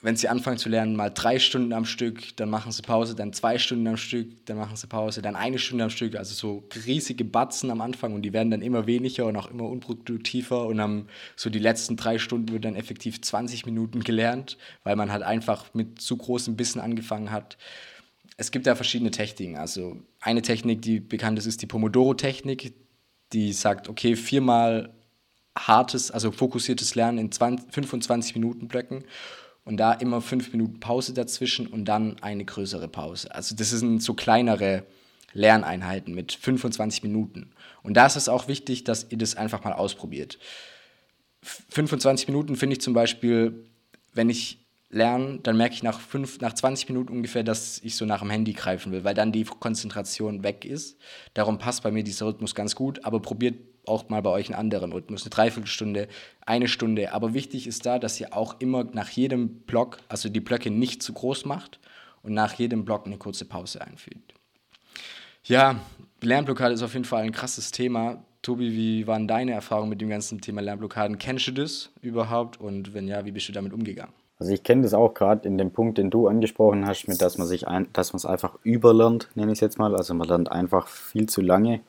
wenn 0.06 0.14
sie 0.14 0.28
anfangen 0.28 0.56
zu 0.56 0.68
lernen, 0.68 0.94
mal 0.94 1.10
drei 1.10 1.40
Stunden 1.40 1.72
am 1.72 1.84
Stück, 1.84 2.36
dann 2.36 2.48
machen 2.48 2.70
sie 2.70 2.80
Pause, 2.80 3.16
dann 3.16 3.32
zwei 3.32 3.58
Stunden 3.58 3.88
am 3.88 3.96
Stück, 3.96 4.46
dann 4.46 4.56
machen 4.56 4.76
sie 4.76 4.86
Pause, 4.86 5.20
dann 5.20 5.34
eine 5.34 5.58
Stunde 5.58 5.82
am 5.82 5.90
Stück, 5.90 6.14
also 6.14 6.32
so 6.32 6.68
riesige 6.86 7.24
Batzen 7.24 7.72
am 7.72 7.80
Anfang 7.80 8.14
und 8.14 8.22
die 8.22 8.32
werden 8.32 8.52
dann 8.52 8.62
immer 8.62 8.86
weniger 8.86 9.26
und 9.26 9.34
auch 9.34 9.50
immer 9.50 9.64
unproduktiver 9.64 10.64
und 10.66 10.76
dann 10.76 11.08
so 11.34 11.50
die 11.50 11.58
letzten 11.58 11.96
drei 11.96 12.20
Stunden 12.20 12.52
wird 12.52 12.64
dann 12.64 12.76
effektiv 12.76 13.20
20 13.20 13.66
Minuten 13.66 13.98
gelernt, 13.98 14.58
weil 14.84 14.94
man 14.94 15.10
halt 15.10 15.24
einfach 15.24 15.74
mit 15.74 16.00
zu 16.00 16.16
großem 16.16 16.54
Bissen 16.54 16.80
angefangen 16.80 17.32
hat. 17.32 17.58
Es 18.36 18.52
gibt 18.52 18.68
da 18.68 18.76
verschiedene 18.76 19.10
Techniken, 19.10 19.56
also 19.56 19.96
eine 20.20 20.42
Technik, 20.42 20.82
die 20.82 21.00
bekannt 21.00 21.36
ist, 21.36 21.46
ist 21.46 21.62
die 21.62 21.66
Pomodoro-Technik, 21.66 22.74
die 23.32 23.52
sagt, 23.52 23.88
okay, 23.88 24.14
viermal 24.14 24.94
hartes, 25.58 26.12
also 26.12 26.30
fokussiertes 26.30 26.94
Lernen 26.94 27.18
in 27.18 27.32
20, 27.32 27.74
25 27.74 28.36
Minuten 28.36 28.68
Blöcken 28.68 29.04
und 29.66 29.76
da 29.78 29.92
immer 29.92 30.22
fünf 30.22 30.52
Minuten 30.52 30.80
Pause 30.80 31.12
dazwischen 31.12 31.66
und 31.66 31.84
dann 31.84 32.16
eine 32.22 32.44
größere 32.44 32.88
Pause. 32.88 33.34
Also 33.34 33.54
das 33.54 33.70
sind 33.70 34.02
so 34.02 34.14
kleinere 34.14 34.84
Lerneinheiten 35.32 36.14
mit 36.14 36.32
25 36.32 37.02
Minuten. 37.02 37.50
Und 37.82 37.94
da 37.94 38.06
ist 38.06 38.16
es 38.16 38.28
auch 38.28 38.48
wichtig, 38.48 38.84
dass 38.84 39.10
ihr 39.10 39.18
das 39.18 39.36
einfach 39.36 39.64
mal 39.64 39.72
ausprobiert. 39.72 40.38
25 41.42 42.28
Minuten 42.28 42.56
finde 42.56 42.74
ich 42.74 42.80
zum 42.80 42.94
Beispiel, 42.94 43.66
wenn 44.14 44.30
ich 44.30 44.64
lernen, 44.88 45.42
dann 45.42 45.56
merke 45.56 45.74
ich 45.74 45.82
nach, 45.82 45.98
fünf, 45.98 46.40
nach 46.40 46.54
20 46.54 46.88
Minuten 46.88 47.12
ungefähr, 47.12 47.42
dass 47.42 47.80
ich 47.82 47.96
so 47.96 48.04
nach 48.04 48.20
dem 48.20 48.30
Handy 48.30 48.52
greifen 48.52 48.92
will, 48.92 49.02
weil 49.02 49.14
dann 49.14 49.32
die 49.32 49.44
Konzentration 49.44 50.44
weg 50.44 50.64
ist. 50.64 50.96
Darum 51.34 51.58
passt 51.58 51.82
bei 51.82 51.90
mir 51.90 52.04
dieser 52.04 52.26
Rhythmus 52.26 52.54
ganz 52.54 52.76
gut, 52.76 53.04
aber 53.04 53.20
probiert 53.20 53.56
auch 53.86 54.08
mal 54.08 54.22
bei 54.22 54.30
euch 54.30 54.48
einen 54.48 54.58
anderen 54.58 54.92
Rhythmus, 54.92 55.22
eine 55.22 55.30
Dreiviertelstunde, 55.30 56.08
eine 56.44 56.68
Stunde. 56.68 57.12
Aber 57.12 57.34
wichtig 57.34 57.66
ist 57.66 57.86
da, 57.86 57.98
dass 57.98 58.20
ihr 58.20 58.36
auch 58.36 58.56
immer 58.60 58.84
nach 58.84 59.08
jedem 59.10 59.60
Block, 59.60 59.98
also 60.08 60.28
die 60.28 60.40
Blöcke 60.40 60.70
nicht 60.70 61.02
zu 61.02 61.12
groß 61.12 61.44
macht 61.44 61.78
und 62.22 62.34
nach 62.34 62.54
jedem 62.54 62.84
Block 62.84 63.06
eine 63.06 63.18
kurze 63.18 63.44
Pause 63.44 63.80
einfügt. 63.80 64.34
Ja, 65.44 65.80
Lernblockade 66.22 66.74
ist 66.74 66.82
auf 66.82 66.94
jeden 66.94 67.04
Fall 67.04 67.22
ein 67.22 67.32
krasses 67.32 67.70
Thema. 67.70 68.24
Tobi, 68.42 68.72
wie 68.72 69.06
waren 69.06 69.28
deine 69.28 69.52
Erfahrungen 69.52 69.90
mit 69.90 70.00
dem 70.00 70.08
ganzen 70.08 70.40
Thema 70.40 70.60
Lernblockaden? 70.60 71.18
Kennst 71.18 71.46
du 71.48 71.52
das 71.52 71.90
überhaupt? 72.00 72.60
Und 72.60 72.94
wenn 72.94 73.06
ja, 73.08 73.24
wie 73.24 73.32
bist 73.32 73.48
du 73.48 73.52
damit 73.52 73.72
umgegangen? 73.72 74.12
Also 74.38 74.52
ich 74.52 74.62
kenne 74.62 74.82
das 74.82 74.92
auch 74.92 75.14
gerade 75.14 75.48
in 75.48 75.56
dem 75.56 75.70
Punkt, 75.70 75.98
den 75.98 76.10
du 76.10 76.28
angesprochen 76.28 76.86
hast, 76.86 77.08
mit 77.08 77.22
dass 77.22 77.38
man 77.38 77.46
sich 77.46 77.66
ein, 77.66 77.88
dass 77.92 78.12
man 78.12 78.18
es 78.18 78.26
einfach 78.26 78.58
überlernt, 78.62 79.28
nenne 79.34 79.52
ich 79.52 79.56
es 79.56 79.60
jetzt 79.60 79.78
mal. 79.78 79.96
Also 79.96 80.14
man 80.14 80.28
lernt 80.28 80.52
einfach 80.52 80.88
viel 80.88 81.26
zu 81.26 81.40
lange 81.40 81.80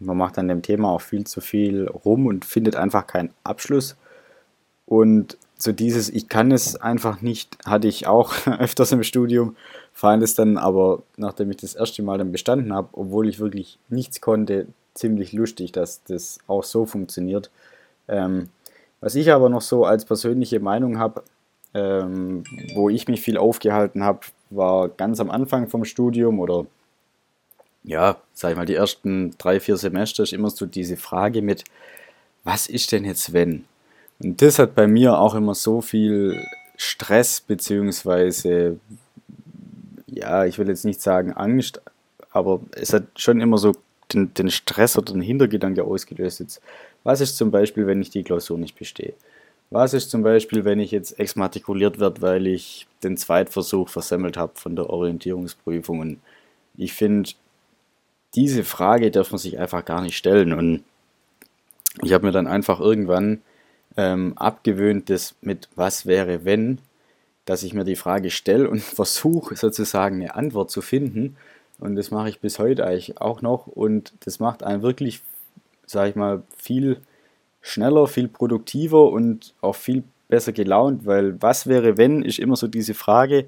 man 0.00 0.16
macht 0.16 0.38
an 0.38 0.48
dem 0.48 0.62
Thema 0.62 0.90
auch 0.90 1.00
viel 1.00 1.26
zu 1.26 1.40
viel 1.40 1.88
rum 1.88 2.26
und 2.26 2.44
findet 2.44 2.76
einfach 2.76 3.06
keinen 3.06 3.30
Abschluss. 3.44 3.96
Und 4.86 5.36
so 5.56 5.72
dieses, 5.72 6.08
ich 6.08 6.28
kann 6.28 6.52
es 6.52 6.76
einfach 6.76 7.20
nicht, 7.20 7.58
hatte 7.66 7.88
ich 7.88 8.06
auch 8.06 8.34
öfters 8.58 8.92
im 8.92 9.02
Studium, 9.02 9.56
fand 9.92 10.22
es 10.22 10.34
dann 10.34 10.56
aber, 10.56 11.02
nachdem 11.16 11.50
ich 11.50 11.58
das 11.58 11.74
erste 11.74 12.02
Mal 12.02 12.18
dann 12.18 12.32
bestanden 12.32 12.72
habe, 12.72 12.88
obwohl 12.92 13.28
ich 13.28 13.40
wirklich 13.40 13.78
nichts 13.88 14.20
konnte, 14.20 14.66
ziemlich 14.94 15.32
lustig, 15.32 15.72
dass 15.72 16.02
das 16.04 16.38
auch 16.46 16.64
so 16.64 16.86
funktioniert. 16.86 17.50
Ähm, 18.08 18.48
was 19.00 19.14
ich 19.14 19.32
aber 19.32 19.48
noch 19.48 19.60
so 19.60 19.84
als 19.84 20.04
persönliche 20.04 20.60
Meinung 20.60 20.98
habe, 20.98 21.22
ähm, 21.74 22.44
wo 22.74 22.88
ich 22.88 23.08
mich 23.08 23.20
viel 23.20 23.36
aufgehalten 23.36 24.02
habe, 24.02 24.20
war 24.50 24.88
ganz 24.88 25.20
am 25.20 25.30
Anfang 25.30 25.68
vom 25.68 25.84
Studium 25.84 26.40
oder 26.40 26.66
ja, 27.84 28.20
sag 28.32 28.52
ich 28.52 28.56
mal, 28.56 28.66
die 28.66 28.74
ersten 28.74 29.34
drei, 29.38 29.60
vier 29.60 29.76
Semester 29.76 30.22
ist 30.22 30.32
immer 30.32 30.50
so 30.50 30.66
diese 30.66 30.96
Frage 30.96 31.42
mit, 31.42 31.64
was 32.44 32.66
ist 32.66 32.92
denn 32.92 33.04
jetzt 33.04 33.32
wenn? 33.32 33.64
Und 34.20 34.42
das 34.42 34.58
hat 34.58 34.74
bei 34.74 34.86
mir 34.86 35.18
auch 35.18 35.34
immer 35.34 35.54
so 35.54 35.80
viel 35.80 36.42
Stress, 36.76 37.40
beziehungsweise, 37.40 38.78
ja, 40.06 40.44
ich 40.44 40.58
will 40.58 40.68
jetzt 40.68 40.84
nicht 40.84 41.00
sagen 41.00 41.32
Angst, 41.32 41.80
aber 42.30 42.60
es 42.72 42.92
hat 42.92 43.04
schon 43.16 43.40
immer 43.40 43.58
so 43.58 43.74
den, 44.12 44.32
den 44.34 44.50
Stress 44.50 44.96
oder 44.96 45.12
den 45.12 45.22
Hintergedanke 45.22 45.84
ausgelöst. 45.84 46.40
Jetzt, 46.40 46.60
was 47.04 47.20
ist 47.20 47.36
zum 47.36 47.50
Beispiel, 47.50 47.86
wenn 47.86 48.00
ich 48.00 48.10
die 48.10 48.22
Klausur 48.22 48.58
nicht 48.58 48.78
bestehe? 48.78 49.14
Was 49.70 49.92
ist 49.92 50.10
zum 50.10 50.22
Beispiel, 50.22 50.64
wenn 50.64 50.80
ich 50.80 50.92
jetzt 50.92 51.18
exmatrikuliert 51.20 52.00
werde, 52.00 52.22
weil 52.22 52.46
ich 52.46 52.86
den 53.02 53.16
Zweitversuch 53.16 53.88
versemmelt 53.88 54.36
habe 54.36 54.52
von 54.54 54.76
der 54.76 54.88
Orientierungsprüfung? 54.88 56.00
Und 56.00 56.20
ich 56.76 56.94
finde, 56.94 57.30
diese 58.34 58.64
Frage 58.64 59.10
darf 59.10 59.30
man 59.30 59.38
sich 59.38 59.58
einfach 59.58 59.84
gar 59.84 60.02
nicht 60.02 60.16
stellen. 60.16 60.52
Und 60.52 60.84
ich 62.02 62.12
habe 62.12 62.26
mir 62.26 62.32
dann 62.32 62.46
einfach 62.46 62.80
irgendwann 62.80 63.42
ähm, 63.96 64.36
abgewöhnt, 64.36 65.10
das 65.10 65.34
mit 65.40 65.68
was 65.74 66.06
wäre, 66.06 66.44
wenn, 66.44 66.78
dass 67.44 67.62
ich 67.62 67.74
mir 67.74 67.84
die 67.84 67.96
Frage 67.96 68.30
stelle 68.30 68.68
und 68.68 68.82
versuche 68.82 69.56
sozusagen 69.56 70.16
eine 70.16 70.34
Antwort 70.34 70.70
zu 70.70 70.82
finden. 70.82 71.36
Und 71.80 71.96
das 71.96 72.10
mache 72.10 72.28
ich 72.28 72.40
bis 72.40 72.58
heute 72.58 72.86
eigentlich 72.86 73.20
auch 73.20 73.42
noch. 73.42 73.66
Und 73.66 74.12
das 74.24 74.40
macht 74.40 74.62
einen 74.62 74.82
wirklich, 74.82 75.22
sage 75.86 76.10
ich 76.10 76.16
mal, 76.16 76.42
viel 76.56 76.98
schneller, 77.60 78.06
viel 78.06 78.28
produktiver 78.28 79.10
und 79.10 79.54
auch 79.60 79.74
viel 79.74 80.02
besser 80.28 80.52
gelaunt, 80.52 81.06
weil 81.06 81.40
was 81.40 81.66
wäre, 81.66 81.96
wenn, 81.96 82.22
ist 82.22 82.38
immer 82.38 82.56
so 82.56 82.68
diese 82.68 82.94
Frage, 82.94 83.46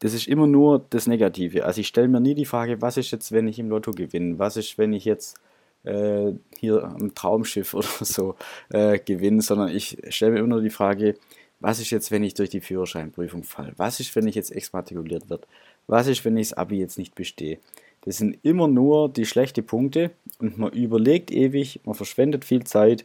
das 0.00 0.14
ist 0.14 0.26
immer 0.28 0.46
nur 0.46 0.84
das 0.90 1.06
Negative. 1.06 1.64
Also 1.64 1.80
ich 1.80 1.86
stelle 1.86 2.08
mir 2.08 2.20
nie 2.20 2.34
die 2.34 2.46
Frage, 2.46 2.82
was 2.82 2.96
ist 2.96 3.10
jetzt, 3.10 3.32
wenn 3.32 3.46
ich 3.46 3.58
im 3.58 3.68
Lotto 3.68 3.92
gewinne? 3.92 4.38
Was 4.38 4.56
ist, 4.56 4.78
wenn 4.78 4.92
ich 4.92 5.04
jetzt 5.04 5.36
äh, 5.84 6.32
hier 6.58 6.84
am 6.84 7.14
Traumschiff 7.14 7.74
oder 7.74 7.86
so 8.00 8.34
äh, 8.70 8.98
gewinne? 8.98 9.42
Sondern 9.42 9.68
ich 9.68 9.98
stelle 10.08 10.32
mir 10.32 10.38
immer 10.38 10.48
nur 10.48 10.62
die 10.62 10.70
Frage, 10.70 11.16
was 11.60 11.78
ist 11.78 11.90
jetzt, 11.90 12.10
wenn 12.10 12.24
ich 12.24 12.32
durch 12.32 12.48
die 12.48 12.62
Führerscheinprüfung 12.62 13.44
falle? 13.44 13.74
Was 13.76 14.00
ist, 14.00 14.16
wenn 14.16 14.26
ich 14.26 14.34
jetzt 14.34 14.50
exmatrikuliert 14.50 15.28
werde? 15.28 15.46
Was 15.86 16.06
ist, 16.06 16.24
wenn 16.24 16.36
ich 16.38 16.48
das 16.48 16.58
Abi 16.58 16.78
jetzt 16.78 16.96
nicht 16.96 17.14
bestehe? 17.14 17.58
Das 18.02 18.16
sind 18.16 18.38
immer 18.42 18.66
nur 18.66 19.10
die 19.10 19.26
schlechten 19.26 19.66
Punkte 19.66 20.10
und 20.38 20.56
man 20.56 20.72
überlegt 20.72 21.30
ewig, 21.30 21.80
man 21.84 21.94
verschwendet 21.94 22.46
viel 22.46 22.64
Zeit 22.64 23.04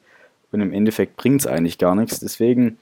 und 0.54 0.62
im 0.62 0.72
Endeffekt 0.72 1.18
bringt 1.18 1.42
es 1.42 1.48
eigentlich 1.48 1.78
gar 1.78 1.96
nichts. 1.96 2.22
Deswegen 2.22 2.78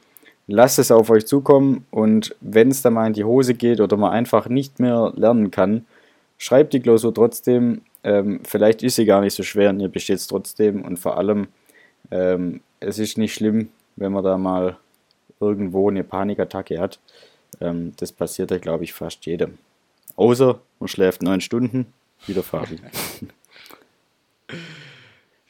lasst 0.54 0.78
es 0.78 0.92
auf 0.92 1.10
euch 1.10 1.26
zukommen 1.26 1.84
und 1.90 2.36
wenn 2.40 2.70
es 2.70 2.84
dann 2.84 2.94
mal 2.94 3.08
in 3.08 3.14
die 3.14 3.24
Hose 3.24 3.56
geht 3.56 3.82
oder 3.82 3.98
man 3.98 4.12
einfach 4.12 4.48
nicht 4.48 4.80
mehr 4.80 5.12
lernen 5.16 5.50
kann, 5.50 5.88
schreibt 6.38 6.74
die 6.74 6.80
Klausur 6.80 7.12
trotzdem. 7.12 7.82
Ähm, 8.04 8.42
vielleicht 8.44 8.84
ist 8.84 8.98
sie 8.98 9.06
gar 9.06 9.22
nicht 9.22 9.34
so 9.34 9.42
schwer 9.42 9.72
und 9.72 9.80
ihr 9.80 9.90
besteht 9.90 10.18
es 10.18 10.28
trotzdem 10.28 10.84
und 10.84 10.98
vor 10.98 11.18
allem, 11.18 11.48
ähm, 12.12 12.62
es 12.80 13.00
ist 13.00 13.18
nicht 13.18 13.34
schlimm, 13.34 13.70
wenn 13.96 14.12
man 14.12 14.24
da 14.24 14.38
mal 14.38 14.78
irgendwo 15.40 15.90
eine 15.90 16.04
Panikattacke 16.04 16.80
hat. 16.80 17.00
Ähm, 17.60 17.94
das 17.98 18.12
passiert 18.12 18.52
ja, 18.52 18.60
glaube 18.60 18.84
ich, 18.84 18.94
fast 18.94 19.26
jedem. 19.26 19.58
Außer 20.16 20.60
man 20.80 20.88
schläft 20.88 21.24
neun 21.24 21.42
Stunden, 21.42 21.88
wieder 22.28 22.44
Fabi. 22.44 22.78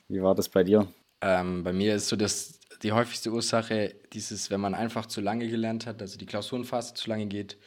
Wie 0.08 0.24
war 0.24 0.34
das 0.34 0.48
bei 0.48 0.64
dir? 0.64 0.88
Ähm, 1.20 1.64
bei 1.64 1.74
mir 1.74 1.96
ist 1.96 2.08
so, 2.08 2.16
dass 2.16 2.60
die 2.84 2.92
häufigste 2.92 3.32
Ursache 3.32 3.96
dieses, 4.12 4.52
wenn 4.52 4.60
man 4.60 4.76
einfach 4.76 5.06
zu 5.06 5.22
lange 5.22 5.48
gelernt 5.48 5.88
hat, 5.88 6.02
also 6.02 6.18
die 6.18 6.26
Klausurenphase 6.26 6.94
zu 6.94 7.10
lange 7.10 7.28
geht. 7.28 7.58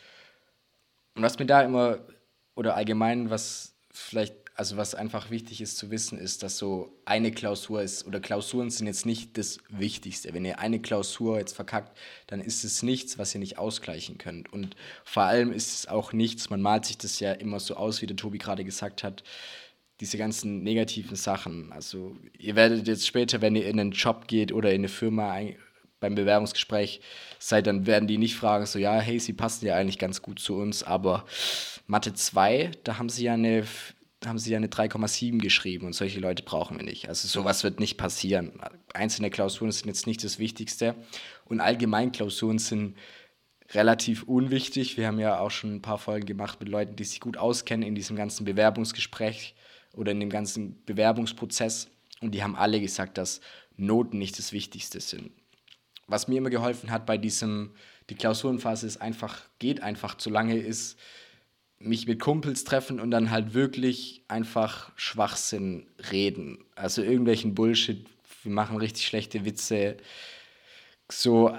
Und 1.14 1.22
was 1.22 1.38
mir 1.38 1.46
da 1.46 1.62
immer, 1.62 2.00
oder 2.55 2.76
allgemein, 2.76 3.31
was 3.31 3.74
vielleicht, 3.90 4.35
also 4.55 4.76
was 4.76 4.94
einfach 4.94 5.31
wichtig 5.31 5.62
ist 5.62 5.79
zu 5.79 5.90
wissen, 5.90 6.18
ist, 6.18 6.42
dass 6.42 6.59
so 6.59 7.00
eine 7.07 7.33
Klausur 7.33 7.83
ist, 7.83 8.07
oder 8.07 8.20
Klausuren 8.20 8.70
sind 8.70 8.87
jetzt 8.87 9.07
nicht 9.07 9.38
das 9.38 9.59
Wichtigste. 9.70 10.35
Wenn 10.35 10.44
ihr 10.44 10.59
eine 10.59 10.81
Klausur 10.81 11.38
jetzt 11.38 11.55
verkackt, 11.55 11.96
dann 12.26 12.42
ist 12.42 12.64
es 12.64 12.83
nichts, 12.83 13.16
was 13.16 13.35
ihr 13.35 13.40
nicht 13.40 13.59
ausgleichen 13.59 14.18
könnt. 14.18 14.52
Und 14.52 14.76
vor 15.05 15.22
allem 15.22 15.50
ist 15.50 15.74
es 15.74 15.88
auch 15.88 16.12
nichts, 16.12 16.50
man 16.50 16.61
malt 16.61 16.85
sich 16.85 16.98
das 16.98 17.20
ja 17.20 17.33
immer 17.33 17.59
so 17.59 17.76
aus, 17.76 18.02
wie 18.02 18.07
der 18.07 18.16
Tobi 18.16 18.37
gerade 18.37 18.64
gesagt 18.64 19.02
hat, 19.02 19.24
diese 20.00 20.18
ganzen 20.18 20.62
negativen 20.62 21.16
Sachen. 21.16 21.72
Also 21.72 22.16
ihr 22.38 22.56
werdet 22.56 22.87
jetzt 22.87 23.06
später, 23.06 23.40
wenn 23.40 23.56
ihr 23.56 23.66
in 23.66 23.80
einen 23.80 23.92
Job 23.92 24.28
geht 24.28 24.52
oder 24.52 24.70
in 24.70 24.80
eine 24.80 24.88
Firma 24.88 25.38
beim 26.00 26.14
Bewerbungsgespräch 26.14 27.00
seid, 27.38 27.66
dann 27.66 27.87
werden 27.87 28.06
die 28.06 28.18
nicht 28.18 28.37
fragen, 28.37 28.66
so 28.66 28.78
ja, 28.78 28.98
hey, 28.98 29.18
sie 29.18 29.32
passen 29.32 29.66
ja 29.66 29.76
eigentlich 29.76 29.98
ganz 29.98 30.20
gut 30.20 30.38
zu 30.38 30.56
uns, 30.56 30.82
aber 30.82 31.24
Mathe 31.87 32.12
2, 32.12 32.72
da 32.85 32.98
haben 32.98 33.09
sie 33.09 33.24
ja 33.24 33.35
eine 33.35 33.64
haben 34.24 34.38
sie 34.38 34.50
ja 34.50 34.56
eine 34.56 34.68
3,7 34.68 35.38
geschrieben 35.38 35.87
und 35.87 35.92
solche 35.92 36.20
Leute 36.20 36.42
brauchen 36.42 36.78
wir 36.78 36.85
nicht. 36.85 37.09
Also 37.09 37.28
sowas 37.28 37.62
wird 37.64 37.80
nicht 37.80 37.96
passieren. 37.96 38.59
Einzelne 38.94 39.30
Klausuren 39.30 39.70
sind 39.70 39.87
jetzt 39.88 40.06
nicht 40.06 40.24
das 40.24 40.38
Wichtigste 40.38 40.96
und 41.44 41.61
allgemein 41.61 42.12
Klausuren 42.12 42.59
sind 42.59 42.96
relativ 43.72 44.22
unwichtig. 44.24 44.96
Wir 44.96 45.06
haben 45.06 45.20
ja 45.20 45.38
auch 45.38 45.50
schon 45.50 45.76
ein 45.76 45.82
paar 45.82 45.98
Folgen 45.98 46.26
gemacht 46.26 46.61
mit 46.61 46.68
Leuten, 46.68 46.96
die 46.96 47.04
sich 47.04 47.20
gut 47.20 47.37
auskennen 47.37 47.87
in 47.87 47.94
diesem 47.94 48.16
ganzen 48.16 48.44
Bewerbungsgespräch 48.44 49.54
oder 49.96 50.12
in 50.12 50.20
dem 50.20 50.30
ganzen 50.30 50.82
Bewerbungsprozess. 50.85 51.88
Und 52.20 52.32
die 52.32 52.42
haben 52.42 52.56
alle 52.56 52.80
gesagt, 52.80 53.18
dass 53.18 53.40
Noten 53.76 54.18
nicht 54.18 54.38
das 54.38 54.52
Wichtigste 54.52 55.00
sind. 55.00 55.32
Was 56.06 56.28
mir 56.28 56.38
immer 56.38 56.50
geholfen 56.50 56.90
hat 56.90 57.04
bei 57.04 57.18
diesem, 57.18 57.72
die 58.09 58.14
Klausurenphase 58.14 58.87
ist 58.87 58.98
einfach, 58.98 59.42
geht 59.59 59.82
einfach 59.82 60.16
zu 60.16 60.30
lange, 60.30 60.56
ist 60.56 60.98
mich 61.78 62.06
mit 62.06 62.20
Kumpels 62.20 62.64
treffen 62.64 63.00
und 63.00 63.11
dann 63.11 63.30
halt 63.30 63.54
wirklich 63.54 64.22
einfach 64.28 64.92
Schwachsinn 64.96 65.87
reden. 66.11 66.64
Also 66.74 67.02
irgendwelchen 67.02 67.54
Bullshit, 67.54 68.06
wir 68.42 68.52
machen 68.52 68.78
richtig 68.78 69.06
schlechte 69.06 69.44
Witze. 69.44 69.96
So, 71.11 71.54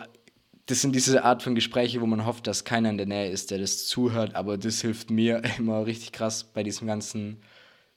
das 0.65 0.81
sind 0.81 0.95
diese 0.95 1.23
Art 1.23 1.43
von 1.43 1.55
Gespräche, 1.55 2.01
wo 2.01 2.05
man 2.05 2.25
hofft, 2.25 2.47
dass 2.47 2.63
keiner 2.63 2.89
in 2.89 2.97
der 2.97 3.05
Nähe 3.05 3.29
ist, 3.29 3.51
der 3.51 3.59
das 3.59 3.85
zuhört, 3.85 4.35
aber 4.35 4.57
das 4.57 4.81
hilft 4.81 5.11
mir 5.11 5.41
immer 5.57 5.85
richtig 5.85 6.13
krass 6.13 6.43
bei 6.45 6.63
diesem 6.63 6.87
ganzen 6.87 7.41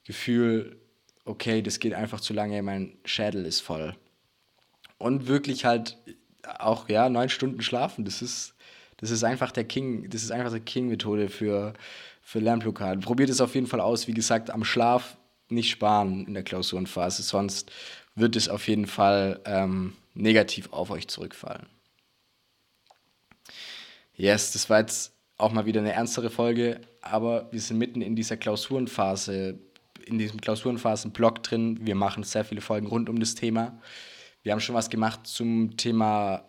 Gefühl, 0.03 0.77
okay, 1.25 1.61
das 1.61 1.79
geht 1.79 1.93
einfach 1.93 2.19
zu 2.19 2.33
lange, 2.33 2.61
mein 2.63 2.97
Schädel 3.05 3.45
ist 3.45 3.61
voll. 3.61 3.95
Und 4.97 5.27
wirklich 5.27 5.65
halt 5.65 5.97
auch, 6.59 6.89
ja, 6.89 7.09
neun 7.09 7.29
Stunden 7.29 7.61
schlafen, 7.61 8.05
das 8.05 8.21
ist, 8.21 8.55
das 8.97 9.11
ist 9.11 9.23
einfach 9.23 9.51
der 9.51 9.63
King, 9.63 10.09
das 10.09 10.23
ist 10.23 10.31
einfach 10.31 10.53
die 10.53 10.59
King-Methode 10.59 11.29
für, 11.29 11.73
für 12.21 12.39
Lernblockaden. 12.39 13.01
Probiert 13.01 13.29
es 13.29 13.41
auf 13.41 13.55
jeden 13.55 13.67
Fall 13.67 13.81
aus, 13.81 14.07
wie 14.07 14.13
gesagt, 14.13 14.49
am 14.51 14.63
Schlaf 14.63 15.17
nicht 15.49 15.69
sparen 15.69 16.25
in 16.27 16.33
der 16.33 16.43
Klausurenphase, 16.43 17.23
sonst 17.23 17.71
wird 18.15 18.35
es 18.35 18.49
auf 18.49 18.67
jeden 18.67 18.87
Fall 18.87 19.39
ähm, 19.45 19.93
negativ 20.13 20.71
auf 20.71 20.91
euch 20.91 21.07
zurückfallen. 21.07 21.67
Yes, 24.15 24.51
das 24.51 24.69
war 24.69 24.79
jetzt 24.79 25.13
auch 25.37 25.51
mal 25.51 25.65
wieder 25.65 25.79
eine 25.81 25.93
ernstere 25.93 26.29
Folge, 26.29 26.81
aber 27.01 27.51
wir 27.51 27.59
sind 27.59 27.77
mitten 27.77 28.01
in 28.01 28.15
dieser 28.15 28.37
Klausurenphase 28.37 29.57
in 30.11 30.19
diesem 30.19 30.41
Klausurenphasen-Blog 30.41 31.43
drin. 31.43 31.79
Wir 31.81 31.95
machen 31.95 32.23
sehr 32.23 32.45
viele 32.45 32.61
Folgen 32.61 32.87
rund 32.87 33.09
um 33.09 33.19
das 33.19 33.35
Thema. 33.35 33.79
Wir 34.43 34.51
haben 34.51 34.59
schon 34.59 34.75
was 34.75 34.89
gemacht 34.89 35.27
zum 35.27 35.77
Thema 35.77 36.45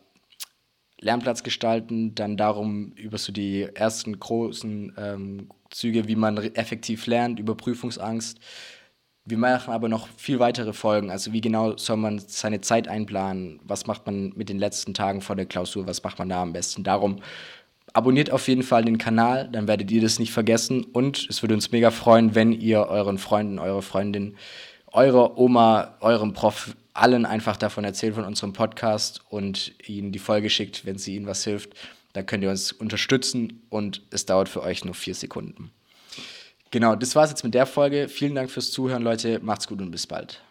Lernplatz 1.00 1.42
gestalten, 1.42 2.14
dann 2.14 2.36
darum 2.36 2.92
über 2.92 3.18
so 3.18 3.32
die 3.32 3.62
ersten 3.74 4.18
großen 4.18 4.94
ähm, 4.96 5.48
Züge, 5.70 6.06
wie 6.06 6.16
man 6.16 6.36
effektiv 6.38 7.06
lernt, 7.06 7.38
über 7.40 7.56
Prüfungsangst. 7.56 8.38
Wir 9.24 9.38
machen 9.38 9.72
aber 9.72 9.88
noch 9.88 10.08
viel 10.16 10.38
weitere 10.40 10.72
Folgen. 10.72 11.10
Also 11.10 11.32
wie 11.32 11.40
genau 11.40 11.76
soll 11.76 11.96
man 11.96 12.18
seine 12.18 12.60
Zeit 12.60 12.88
einplanen? 12.88 13.60
Was 13.62 13.86
macht 13.86 14.06
man 14.06 14.32
mit 14.34 14.48
den 14.48 14.58
letzten 14.58 14.94
Tagen 14.94 15.20
vor 15.20 15.36
der 15.36 15.46
Klausur? 15.46 15.86
Was 15.86 16.02
macht 16.02 16.18
man 16.18 16.28
da 16.28 16.42
am 16.42 16.52
besten? 16.52 16.82
Darum 16.82 17.20
abonniert 17.92 18.30
auf 18.30 18.48
jeden 18.48 18.62
Fall 18.62 18.84
den 18.84 18.98
Kanal, 18.98 19.48
dann 19.50 19.68
werdet 19.68 19.90
ihr 19.90 20.00
das 20.00 20.18
nicht 20.18 20.32
vergessen. 20.32 20.84
Und 20.84 21.26
es 21.28 21.42
würde 21.42 21.54
uns 21.54 21.72
mega 21.72 21.90
freuen, 21.90 22.34
wenn 22.34 22.52
ihr 22.52 22.86
euren 22.86 23.18
Freunden, 23.18 23.58
eurer 23.58 23.82
Freundin, 23.82 24.36
eurer 24.92 25.38
Oma, 25.38 25.96
eurem 26.00 26.32
Prof 26.32 26.76
allen 26.94 27.24
einfach 27.24 27.56
davon 27.56 27.84
erzählt 27.84 28.14
von 28.14 28.24
unserem 28.24 28.52
Podcast 28.52 29.22
und 29.30 29.72
ihnen 29.88 30.12
die 30.12 30.18
Folge 30.18 30.50
schickt, 30.50 30.84
wenn 30.84 30.98
sie 30.98 31.16
ihnen 31.16 31.26
was 31.26 31.44
hilft. 31.44 31.74
Da 32.12 32.22
könnt 32.22 32.44
ihr 32.44 32.50
uns 32.50 32.72
unterstützen 32.72 33.62
und 33.70 34.02
es 34.10 34.26
dauert 34.26 34.50
für 34.50 34.62
euch 34.62 34.84
nur 34.84 34.94
vier 34.94 35.14
Sekunden. 35.14 35.70
Genau, 36.70 36.94
das 36.94 37.16
war's 37.16 37.30
jetzt 37.30 37.44
mit 37.44 37.54
der 37.54 37.66
Folge. 37.66 38.08
Vielen 38.08 38.34
Dank 38.34 38.50
fürs 38.50 38.70
Zuhören, 38.70 39.02
Leute. 39.02 39.40
Macht's 39.42 39.66
gut 39.66 39.80
und 39.80 39.90
bis 39.90 40.06
bald. 40.06 40.42